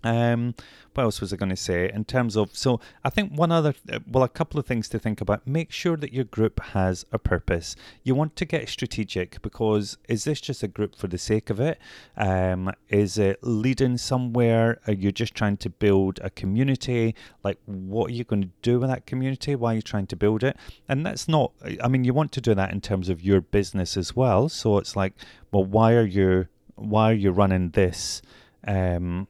Um, 0.04 0.56
what 0.94 1.04
else 1.04 1.22
was 1.22 1.32
I 1.32 1.36
going 1.36 1.50
to 1.50 1.56
say 1.56 1.92
in 1.94 2.06
terms 2.06 2.36
of? 2.36 2.56
So 2.56 2.80
I 3.04 3.12
think 3.12 3.32
one 3.32 3.52
other, 3.52 3.76
uh, 3.92 4.00
well, 4.08 4.24
a 4.24 4.30
couple 4.30 4.60
of 4.60 4.66
things 4.66 4.90
to 4.90 5.00
think 5.00 5.22
about. 5.22 5.46
Make 5.46 5.72
sure 5.72 5.96
that 5.96 6.12
your 6.12 6.24
group 6.24 6.60
has 6.60 7.06
a 7.12 7.20
purpose. 7.20 7.76
You 8.04 8.16
want 8.16 8.36
to 8.38 8.46
get 8.46 8.68
strategic 8.68 9.40
because 9.44 9.98
is 10.10 10.24
this 10.24 10.42
just 10.42 10.64
a 10.64 10.68
group 10.68 10.96
for 10.96 11.08
the 11.08 11.20
sake 11.20 11.52
of 11.52 11.60
it? 11.60 11.78
Um, 12.16 12.72
is 12.90 13.20
it 13.20 13.38
leading 13.44 13.98
somewhere? 13.98 14.80
Are 14.88 14.94
you 14.94 15.12
just 15.12 15.36
trying 15.36 15.58
to 15.58 15.70
build 15.70 16.20
a 16.24 16.32
community? 16.32 17.14
Like, 17.44 17.60
what 17.66 18.10
are 18.10 18.14
you 18.14 18.24
going 18.24 18.42
to 18.42 18.50
do 18.64 18.80
with 18.80 18.90
that 18.90 19.06
community? 19.06 19.56
Why 19.56 19.74
are 19.74 19.76
you 19.76 19.82
trying 19.84 20.08
to 20.08 20.16
build 20.16 20.44
it? 20.44 20.58
And 20.90 21.06
that's 21.06 21.28
not. 21.28 21.52
I 21.84 21.88
mean, 21.88 22.06
you 22.06 22.14
want 22.14 22.32
to 22.32 22.42
do 22.42 22.56
that 22.56 22.72
in 22.72 22.82
terms 22.82 23.08
of 23.10 23.22
your 23.22 23.42
business 23.42 23.98
as 23.98 24.16
well. 24.16 24.50
So 24.50 24.80
it's 24.80 24.96
like, 24.96 25.14
well, 25.52 25.64
why 25.64 25.94
are 25.94 26.06
you? 26.06 26.48
Why 26.76 27.12
are 27.12 27.14
you 27.14 27.32
running 27.32 27.72
this? 27.72 28.22
Um, 28.68 29.28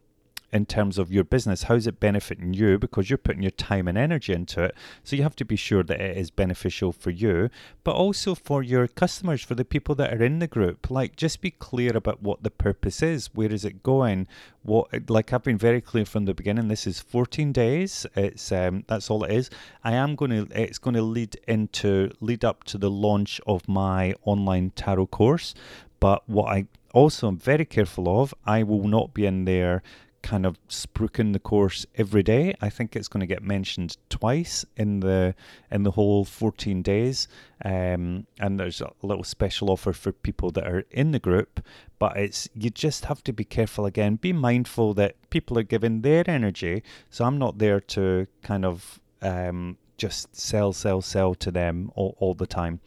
in 0.51 0.65
terms 0.65 0.97
of 0.97 1.12
your 1.12 1.23
business. 1.23 1.63
How's 1.63 1.88
it 1.88 1.99
benefiting 1.99 2.53
you? 2.53 2.77
Because 2.77 3.10
you're 3.10 3.17
putting 3.17 3.41
your 3.41 3.51
time 3.51 3.88
and 3.88 3.97
energy 3.97 4.33
into 4.33 4.63
it. 4.63 4.75
So 5.03 5.15
you 5.15 5.23
have 5.23 5.36
to 5.38 5.45
be 5.45 5.55
sure 5.55 5.83
that 5.83 5.99
it 5.99 6.17
is 6.17 6.31
beneficial 6.31 6.91
for 6.91 7.10
you, 7.10 7.49
but 7.83 7.95
also 7.95 8.33
for 8.33 8.63
your 8.63 8.88
customers, 8.88 9.43
for 9.43 9.55
the 9.55 9.65
people 9.65 9.95
that 9.95 10.13
are 10.13 10.23
in 10.23 10.39
the 10.39 10.47
group. 10.47 10.89
Like, 10.89 11.15
just 11.15 11.41
be 11.41 11.51
clear 11.51 11.95
about 11.95 12.21
what 12.21 12.43
the 12.43 12.51
purpose 12.51 13.01
is. 13.01 13.29
Where 13.33 13.51
is 13.51 13.65
it 13.65 13.83
going? 13.83 14.27
What, 14.63 15.10
like 15.10 15.33
I've 15.33 15.43
been 15.43 15.57
very 15.57 15.81
clear 15.81 16.05
from 16.05 16.25
the 16.25 16.33
beginning. 16.33 16.67
This 16.67 16.88
is 16.88 16.99
14 16.99 17.51
days. 17.51 18.05
It's 18.15 18.51
um, 18.51 18.83
that's 18.88 19.10
all 19.10 19.23
it 19.23 19.31
is. 19.31 19.49
I 19.83 19.93
am 19.93 20.15
going 20.15 20.31
to. 20.31 20.62
It's 20.62 20.77
going 20.77 20.95
to 20.95 21.01
lead 21.01 21.38
into 21.47 22.12
lead 22.19 22.43
up 22.43 22.63
to 22.65 22.77
the 22.77 22.89
launch 22.89 23.39
of 23.47 23.67
my 23.67 24.13
online 24.23 24.71
tarot 24.71 25.07
course. 25.07 25.53
But 25.99 26.27
what 26.27 26.51
I 26.51 26.67
also 26.93 27.27
am 27.27 27.38
very 27.38 27.65
careful 27.65 28.21
of, 28.21 28.33
I 28.45 28.63
will 28.63 28.88
not 28.88 29.13
be 29.13 29.25
in 29.25 29.45
there 29.45 29.83
kind 30.27 30.45
of 30.45 30.59
spruiking 30.67 31.31
the 31.31 31.39
course 31.39 31.85
every 31.95 32.21
day. 32.21 32.53
I 32.59 32.69
think 32.69 32.95
it's 32.95 33.07
going 33.07 33.21
to 33.21 33.33
get 33.35 33.41
mentioned 33.41 33.95
twice 34.09 34.65
in 34.75 34.99
the 34.99 35.33
in 35.71 35.83
the 35.83 35.91
whole 35.91 36.25
14 36.25 36.81
days. 36.81 37.29
Um, 37.63 38.27
and 38.37 38.59
there's 38.59 38.81
a 38.81 38.91
little 39.01 39.23
special 39.23 39.71
offer 39.71 39.93
for 39.93 40.11
people 40.11 40.51
that 40.51 40.67
are 40.67 40.83
in 40.91 41.11
the 41.11 41.19
group. 41.19 41.61
But 41.97 42.17
it's 42.17 42.49
you 42.53 42.69
just 42.69 43.05
have 43.05 43.23
to 43.23 43.31
be 43.31 43.45
careful 43.45 43.85
again. 43.85 44.17
Be 44.17 44.33
mindful 44.33 44.93
that 44.95 45.15
people 45.29 45.57
are 45.57 45.63
giving 45.63 46.01
their 46.01 46.29
energy. 46.29 46.83
So 47.09 47.23
I'm 47.23 47.37
not 47.37 47.57
there 47.57 47.79
to 47.95 48.27
kind 48.43 48.65
of 48.65 48.99
um, 49.21 49.77
just 49.97 50.35
sell, 50.35 50.73
sell, 50.73 51.01
sell 51.01 51.35
to 51.35 51.51
them 51.51 51.89
all, 51.95 52.15
all 52.19 52.33
the 52.33 52.47
time. 52.47 52.81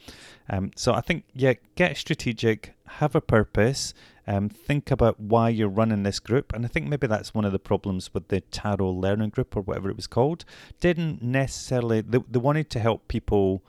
Um, 0.50 0.72
so 0.76 0.92
I 0.92 1.00
think, 1.00 1.24
yeah, 1.32 1.54
get 1.74 1.96
strategic, 1.96 2.74
have 2.86 3.14
a 3.14 3.20
purpose, 3.20 3.94
Um, 4.26 4.48
think 4.48 4.90
about 4.90 5.18
why 5.18 5.48
you're 5.48 5.68
running 5.68 6.02
this 6.02 6.20
group, 6.20 6.52
and 6.52 6.64
I 6.64 6.68
think 6.68 6.88
maybe 6.88 7.06
that's 7.06 7.34
one 7.34 7.44
of 7.44 7.52
the 7.52 7.58
problems 7.58 8.12
with 8.12 8.28
the 8.28 8.40
Tarot 8.40 8.90
Learning 8.90 9.30
Group 9.30 9.56
or 9.56 9.62
whatever 9.62 9.90
it 9.90 9.96
was 9.96 10.06
called. 10.06 10.44
Didn't 10.80 11.22
necessarily 11.22 12.00
they, 12.00 12.18
they 12.30 12.38
wanted 12.38 12.70
to 12.70 12.80
help 12.80 13.08
people 13.08 13.62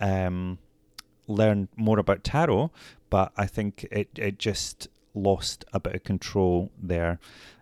um, 0.00 0.58
learn 1.26 1.68
more 1.76 1.98
about 1.98 2.24
tarot, 2.24 2.70
but 3.10 3.32
I 3.36 3.46
think 3.46 3.86
it 3.90 4.08
it 4.16 4.38
just 4.38 4.88
lost 5.14 5.64
a 5.72 5.80
bit 5.80 5.94
of 5.94 6.04
control 6.04 6.70
there. 6.82 7.18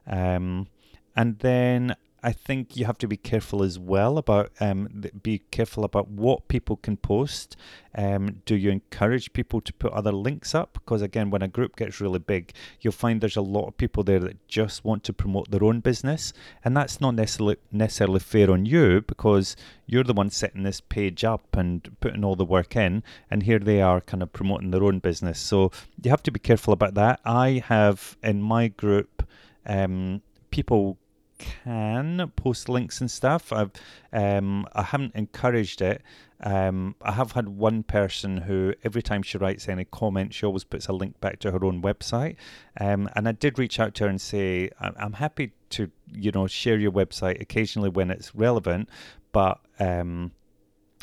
Um, 0.07 0.69
and 1.15 1.39
then 1.41 1.97
I 2.27 2.33
think 2.33 2.77
you 2.77 2.87
have 2.87 2.99
to 2.99 3.07
be 3.07 3.17
careful 3.17 3.63
as 3.63 3.79
well 3.79 4.19
about 4.19 4.51
um, 4.59 4.89
be 5.23 5.43
careful 5.53 5.85
about 5.85 6.09
what 6.09 6.49
people 6.49 6.75
can 6.77 6.97
post. 6.97 7.55
Um, 7.95 8.43
do 8.45 8.57
you 8.57 8.73
encourage 8.73 9.33
people 9.33 9.61
to 9.61 9.73
put 9.73 9.93
other 9.93 10.11
links 10.11 10.53
up? 10.53 10.73
Because 10.73 11.03
again, 11.03 11.31
when 11.31 11.43
a 11.43 11.47
group 11.47 11.77
gets 11.77 12.01
really 12.01 12.19
big, 12.19 12.53
you'll 12.81 12.93
find 12.93 13.21
there's 13.21 13.37
a 13.37 13.43
lot 13.43 13.69
of 13.69 13.77
people 13.77 14.03
there 14.03 14.19
that 14.19 14.49
just 14.49 14.85
want 14.85 15.05
to 15.05 15.13
promote 15.13 15.53
their 15.53 15.63
own 15.63 15.79
business, 15.79 16.33
and 16.65 16.77
that's 16.77 17.01
not 17.01 17.15
necessarily 17.15 17.59
necessarily 17.71 18.19
fair 18.19 18.51
on 18.51 18.67
you 18.67 19.03
because 19.03 19.55
you're 19.87 20.03
the 20.03 20.13
one 20.13 20.31
setting 20.31 20.65
this 20.65 20.81
page 20.81 21.23
up 21.23 21.57
and 21.57 21.97
putting 22.01 22.25
all 22.25 22.35
the 22.35 22.45
work 22.45 22.75
in, 22.75 23.05
and 23.31 23.45
here 23.45 23.61
they 23.61 23.81
are 23.81 24.01
kind 24.01 24.25
of 24.25 24.33
promoting 24.33 24.73
their 24.73 24.83
own 24.83 24.99
business. 24.99 25.39
So 25.39 25.71
you 26.03 26.11
have 26.11 26.25
to 26.25 26.33
be 26.33 26.41
careful 26.41 26.73
about 26.73 26.95
that. 26.95 27.21
I 27.25 27.63
have 27.67 28.17
in 28.21 28.43
my 28.43 28.67
group. 28.67 29.23
Um, 29.65 30.23
people 30.51 30.97
can 31.39 32.31
post 32.37 32.69
links 32.69 33.01
and 33.01 33.11
stuff. 33.11 33.53
I've 33.53 33.71
um, 34.13 34.67
I 34.73 34.83
haven't 34.83 35.15
encouraged 35.15 35.83
it. 35.83 36.03
Um, 36.41 36.95
I 37.01 37.13
have 37.13 37.33
had 37.33 37.49
one 37.49 37.83
person 37.83 38.39
who 38.39 38.75
every 38.85 39.03
time 39.03 39.23
she 39.23 39.39
writes 39.39 39.69
any 39.69 39.85
comment, 39.85 40.35
she 40.35 40.45
always 40.45 40.65
puts 40.65 40.87
a 40.87 40.93
link 40.93 41.19
back 41.21 41.39
to 41.41 41.53
her 41.53 41.65
own 41.65 41.81
website. 41.83 42.37
Um, 42.79 43.09
and 43.17 43.27
I 43.27 43.33
did 43.33 43.59
reach 43.59 43.81
out 43.81 43.95
to 43.95 44.05
her 44.05 44.11
and 44.11 44.21
say 44.21 44.71
I'm 44.79 45.15
happy 45.15 45.53
to 45.71 45.91
you 46.13 46.31
know 46.33 46.47
share 46.47 46.79
your 46.79 46.93
website 46.93 47.41
occasionally 47.41 47.89
when 47.89 48.11
it's 48.11 48.35
relevant, 48.35 48.89
but 49.33 49.61
um, 49.79 50.33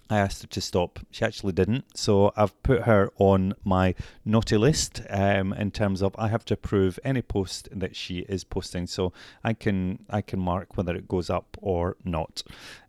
I 0.10 0.18
asked 0.18 0.42
her 0.42 0.48
to 0.48 0.62
stop. 0.62 1.00
She 1.12 1.26
actually 1.26 1.54
didn't. 1.54 1.86
So 1.98 2.34
I've 2.36 2.62
put 2.64 2.84
her 2.84 3.12
on 3.18 3.54
my 3.64 3.96
naughty 4.26 4.58
list 4.58 5.02
um, 5.10 5.54
in 5.54 5.72
terms 5.72 6.02
of 6.02 6.16
I 6.18 6.28
have 6.28 6.46
to 6.46 6.54
approve 6.54 7.00
any 7.04 7.22
post 7.22 7.70
that 7.72 7.96
she 7.96 8.20
is 8.20 8.44
posting. 8.44 8.86
So 8.88 9.14
I 9.44 9.54
can 9.54 10.06
I 10.10 10.22
can 10.22 10.40
mark 10.40 10.78
whether 10.78 10.96
it 10.96 11.08
goes 11.08 11.30
up 11.30 11.58
or 11.62 11.98
not. 12.04 12.44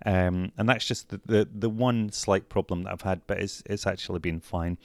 Um, 0.05 0.53
and 0.59 0.69
that's 0.69 0.85
just 0.85 1.09
the, 1.09 1.21
the, 1.25 1.49
the 1.53 1.71
one 1.71 2.13
slight 2.13 2.49
problem 2.49 2.83
that 2.83 2.93
I've 2.93 3.03
had, 3.03 3.23
but 3.27 3.39
it's 3.39 3.63
it's 3.67 3.87
actually 3.87 4.19
been 4.19 4.41
fine. 4.41 4.77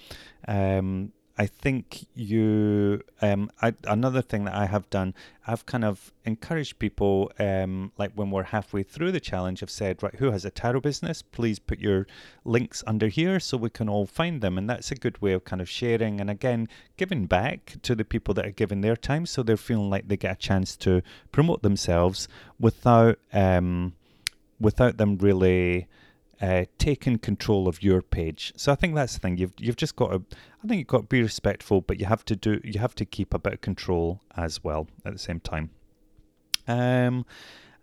Um, 0.48 1.12
I 1.40 1.46
think 1.46 2.06
you. 2.16 3.02
Um, 3.22 3.50
I, 3.62 3.74
another 3.86 4.22
thing 4.22 4.44
that 4.44 4.54
I 4.54 4.66
have 4.66 4.90
done, 4.90 5.14
I've 5.48 5.66
kind 5.66 5.86
of 5.86 6.12
encouraged 6.26 6.80
people, 6.80 7.32
um, 7.40 7.94
like 7.98 8.12
when 8.14 8.30
we're 8.30 8.44
halfway 8.44 8.84
through 8.84 9.14
the 9.14 9.22
challenge, 9.22 9.64
I've 9.64 9.70
said, 9.70 10.04
right, 10.04 10.14
who 10.16 10.32
has 10.32 10.44
a 10.44 10.52
tarot 10.52 10.82
business? 10.82 11.22
Please 11.22 11.58
put 11.58 11.80
your 11.80 12.08
links 12.44 12.84
under 12.86 13.08
here 13.08 13.40
so 13.40 13.56
we 13.56 13.70
can 13.70 13.88
all 13.88 14.06
find 14.06 14.42
them. 14.42 14.58
And 14.58 14.70
that's 14.70 14.92
a 14.92 14.96
good 14.96 15.22
way 15.22 15.32
of 15.32 15.46
kind 15.46 15.62
of 15.62 15.70
sharing 15.70 16.20
and 16.20 16.30
again 16.30 16.68
giving 16.98 17.26
back 17.26 17.78
to 17.84 17.96
the 17.96 18.04
people 18.04 18.34
that 18.34 18.46
are 18.46 18.52
giving 18.52 18.82
their 18.82 18.98
time, 18.98 19.26
so 19.26 19.42
they're 19.42 19.56
feeling 19.56 19.90
like 19.90 20.10
they 20.10 20.18
get 20.18 20.34
a 20.34 20.40
chance 20.40 20.76
to 20.78 21.02
promote 21.32 21.62
themselves 21.62 22.28
without 22.60 23.18
um, 23.32 23.94
without 24.60 24.98
them 24.98 25.18
really 25.18 25.88
uh, 26.42 26.66
taking 26.78 27.18
control 27.18 27.68
of 27.68 27.84
your 27.84 28.02
page. 28.02 28.54
So 28.56 28.72
I 28.72 28.76
think 28.76 28.96
that's 28.96 29.14
the 29.14 29.20
thing. 29.20 29.38
You've 29.38 29.54
you've 29.60 29.76
just 29.76 29.96
got 29.96 30.10
to. 30.12 30.24
I 30.64 30.68
think 30.68 30.80
you've 30.80 30.88
got 30.88 30.98
to 30.98 31.04
be 31.04 31.22
respectful, 31.22 31.82
but 31.82 32.00
you 32.00 32.06
have 32.06 32.26
to 32.26 32.36
do. 32.36 32.62
You 32.64 32.80
have 32.80 32.96
to 32.96 33.06
keep 33.06 33.34
a 33.34 33.40
bit 33.40 33.54
of 33.54 33.62
control 33.62 34.22
as 34.36 34.64
well 34.64 34.88
at 35.06 35.14
the 35.14 35.20
same 35.20 35.40
time. 35.40 35.72
Um, 36.68 37.26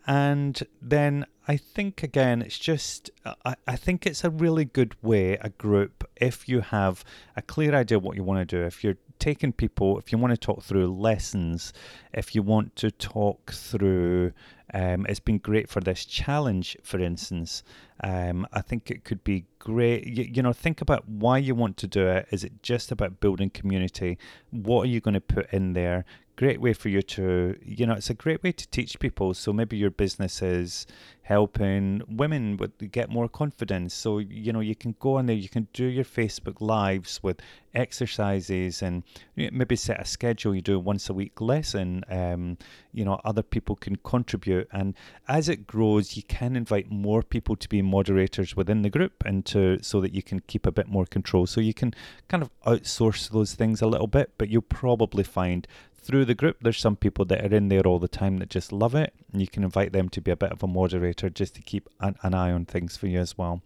and 0.06 0.62
then 0.80 1.26
I 1.48 1.56
think 1.56 2.02
again, 2.02 2.42
it's 2.42 2.58
just, 2.58 3.10
I, 3.44 3.54
I 3.66 3.76
think 3.76 4.06
it's 4.06 4.24
a 4.24 4.30
really 4.30 4.64
good 4.64 4.94
way, 5.02 5.34
a 5.40 5.50
group, 5.50 6.08
if 6.16 6.48
you 6.48 6.60
have 6.60 7.04
a 7.36 7.42
clear 7.42 7.74
idea 7.74 7.98
what 7.98 8.16
you 8.16 8.22
want 8.22 8.48
to 8.48 8.56
do, 8.56 8.64
if 8.64 8.84
you're 8.84 8.96
taking 9.18 9.52
people, 9.52 9.98
if 9.98 10.12
you 10.12 10.18
want 10.18 10.32
to 10.32 10.36
talk 10.36 10.62
through 10.62 10.86
lessons, 10.86 11.72
if 12.12 12.34
you 12.34 12.42
want 12.42 12.76
to 12.76 12.90
talk 12.90 13.52
through, 13.52 14.32
um, 14.76 15.06
it's 15.08 15.20
been 15.20 15.38
great 15.38 15.70
for 15.70 15.80
this 15.80 16.04
challenge, 16.04 16.76
for 16.82 17.00
instance. 17.00 17.62
Um, 18.04 18.46
I 18.52 18.60
think 18.60 18.90
it 18.90 19.04
could 19.04 19.24
be 19.24 19.46
great. 19.58 20.06
You, 20.06 20.24
you 20.24 20.42
know, 20.42 20.52
think 20.52 20.82
about 20.82 21.08
why 21.08 21.38
you 21.38 21.54
want 21.54 21.78
to 21.78 21.86
do 21.86 22.06
it. 22.06 22.28
Is 22.30 22.44
it 22.44 22.62
just 22.62 22.92
about 22.92 23.18
building 23.18 23.48
community? 23.48 24.18
What 24.50 24.82
are 24.82 24.88
you 24.88 25.00
going 25.00 25.14
to 25.14 25.20
put 25.22 25.50
in 25.50 25.72
there? 25.72 26.04
Great 26.36 26.60
way 26.60 26.72
for 26.72 26.88
you 26.88 27.02
to, 27.02 27.58
you 27.64 27.86
know, 27.86 27.94
it's 27.94 28.10
a 28.10 28.14
great 28.14 28.42
way 28.42 28.52
to 28.52 28.68
teach 28.68 28.98
people. 28.98 29.34
So 29.34 29.52
maybe 29.52 29.76
your 29.76 29.90
business 29.90 30.42
is 30.42 30.86
helping 31.26 32.00
women 32.08 32.56
with 32.56 32.70
get 32.92 33.10
more 33.10 33.28
confidence. 33.28 33.92
So 33.92 34.18
you 34.18 34.52
know 34.52 34.60
you 34.60 34.76
can 34.76 34.94
go 35.00 35.16
on 35.16 35.26
there, 35.26 35.34
you 35.34 35.48
can 35.48 35.66
do 35.72 35.84
your 35.84 36.04
Facebook 36.04 36.60
lives 36.60 37.20
with 37.20 37.40
exercises, 37.74 38.80
and 38.80 39.02
maybe 39.34 39.74
set 39.74 40.00
a 40.00 40.04
schedule. 40.04 40.54
You 40.54 40.62
do 40.62 40.76
a 40.76 40.78
once 40.78 41.10
a 41.10 41.14
week 41.14 41.40
lesson. 41.40 42.04
Um, 42.08 42.58
you 42.92 43.04
know 43.04 43.20
other 43.24 43.42
people 43.42 43.74
can 43.74 43.96
contribute, 43.96 44.68
and 44.70 44.94
as 45.26 45.48
it 45.48 45.66
grows, 45.66 46.16
you 46.16 46.22
can 46.22 46.54
invite 46.54 46.92
more 46.92 47.24
people 47.24 47.56
to 47.56 47.68
be 47.68 47.82
moderators 47.82 48.54
within 48.54 48.82
the 48.82 48.90
group, 48.90 49.24
and 49.24 49.44
to 49.46 49.82
so 49.82 50.00
that 50.02 50.14
you 50.14 50.22
can 50.22 50.38
keep 50.46 50.64
a 50.64 50.70
bit 50.70 50.86
more 50.86 51.06
control. 51.06 51.46
So 51.46 51.60
you 51.60 51.74
can 51.74 51.92
kind 52.28 52.42
of 52.44 52.50
outsource 52.64 53.30
those 53.30 53.54
things 53.54 53.82
a 53.82 53.88
little 53.88 54.06
bit, 54.06 54.30
but 54.38 54.48
you'll 54.48 54.62
probably 54.62 55.24
find 55.24 55.66
through 56.06 56.24
the 56.24 56.34
group, 56.34 56.58
there's 56.60 56.78
some 56.78 56.96
people 56.96 57.24
that 57.26 57.44
are 57.44 57.54
in 57.54 57.68
there 57.68 57.86
all 57.86 57.98
the 57.98 58.08
time 58.08 58.38
that 58.38 58.48
just 58.48 58.72
love 58.72 58.94
it, 58.94 59.12
and 59.32 59.40
you 59.40 59.48
can 59.48 59.64
invite 59.64 59.92
them 59.92 60.08
to 60.10 60.20
be 60.20 60.30
a 60.30 60.36
bit 60.36 60.52
of 60.52 60.62
a 60.62 60.66
moderator 60.66 61.28
just 61.28 61.54
to 61.56 61.62
keep 61.62 61.88
an, 62.00 62.14
an 62.22 62.32
eye 62.32 62.52
on 62.52 62.64
things 62.64 62.96
for 62.96 63.08
you 63.08 63.18
as 63.18 63.36
well. 63.36 63.60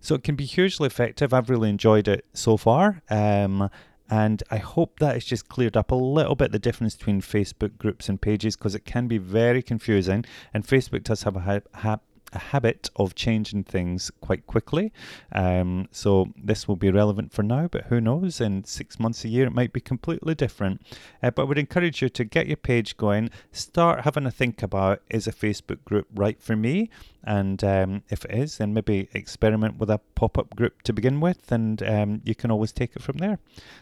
So 0.00 0.14
it 0.14 0.24
can 0.24 0.34
be 0.34 0.44
hugely 0.44 0.86
effective. 0.86 1.32
I've 1.32 1.48
really 1.48 1.70
enjoyed 1.70 2.08
it 2.08 2.24
so 2.32 2.56
far. 2.56 3.02
Um, 3.08 3.70
and 4.08 4.42
I 4.50 4.58
hope 4.58 4.98
that 5.00 5.14
has 5.14 5.24
just 5.24 5.48
cleared 5.48 5.76
up 5.76 5.90
a 5.90 5.96
little 5.96 6.34
bit 6.34 6.52
the 6.52 6.58
difference 6.58 6.96
between 6.96 7.20
Facebook 7.20 7.76
groups 7.76 8.08
and 8.08 8.20
pages 8.20 8.56
because 8.56 8.74
it 8.74 8.84
can 8.84 9.08
be 9.08 9.18
very 9.18 9.62
confusing. 9.62 10.24
And 10.54 10.66
Facebook 10.66 11.04
does 11.04 11.22
have 11.24 11.36
a 11.36 11.40
ha- 11.40 11.60
ha- 11.74 12.00
a 12.32 12.38
habit 12.38 12.90
of 12.96 13.14
changing 13.14 13.64
things 13.64 14.10
quite 14.20 14.46
quickly. 14.46 14.92
Um, 15.32 15.88
so 15.90 16.32
this 16.36 16.66
will 16.66 16.76
be 16.76 16.90
relevant 16.90 17.32
for 17.32 17.42
now, 17.42 17.68
but 17.68 17.84
who 17.84 18.00
knows? 18.00 18.40
In 18.40 18.64
six 18.64 18.98
months, 18.98 19.24
a 19.24 19.28
year, 19.28 19.46
it 19.46 19.54
might 19.54 19.72
be 19.72 19.80
completely 19.80 20.34
different. 20.34 20.82
Uh, 21.22 21.30
but 21.30 21.42
I 21.42 21.44
would 21.46 21.58
encourage 21.58 22.02
you 22.02 22.08
to 22.10 22.24
get 22.24 22.46
your 22.46 22.56
page 22.56 22.96
going, 22.96 23.30
start 23.52 24.02
having 24.02 24.26
a 24.26 24.30
think 24.30 24.62
about 24.62 25.02
is 25.08 25.26
a 25.26 25.32
Facebook 25.32 25.84
group 25.84 26.06
right 26.14 26.40
for 26.40 26.56
me? 26.56 26.90
And 27.24 27.62
um, 27.64 28.02
if 28.08 28.24
it 28.24 28.30
is, 28.30 28.58
then 28.58 28.72
maybe 28.72 29.08
experiment 29.12 29.78
with 29.78 29.90
a 29.90 30.00
pop 30.14 30.38
up 30.38 30.54
group 30.54 30.82
to 30.82 30.92
begin 30.92 31.20
with, 31.20 31.50
and 31.50 31.82
um, 31.82 32.22
you 32.24 32.36
can 32.36 32.52
always 32.52 32.70
take 32.70 32.94
it 32.94 33.02
from 33.02 33.18
there. 33.18 33.40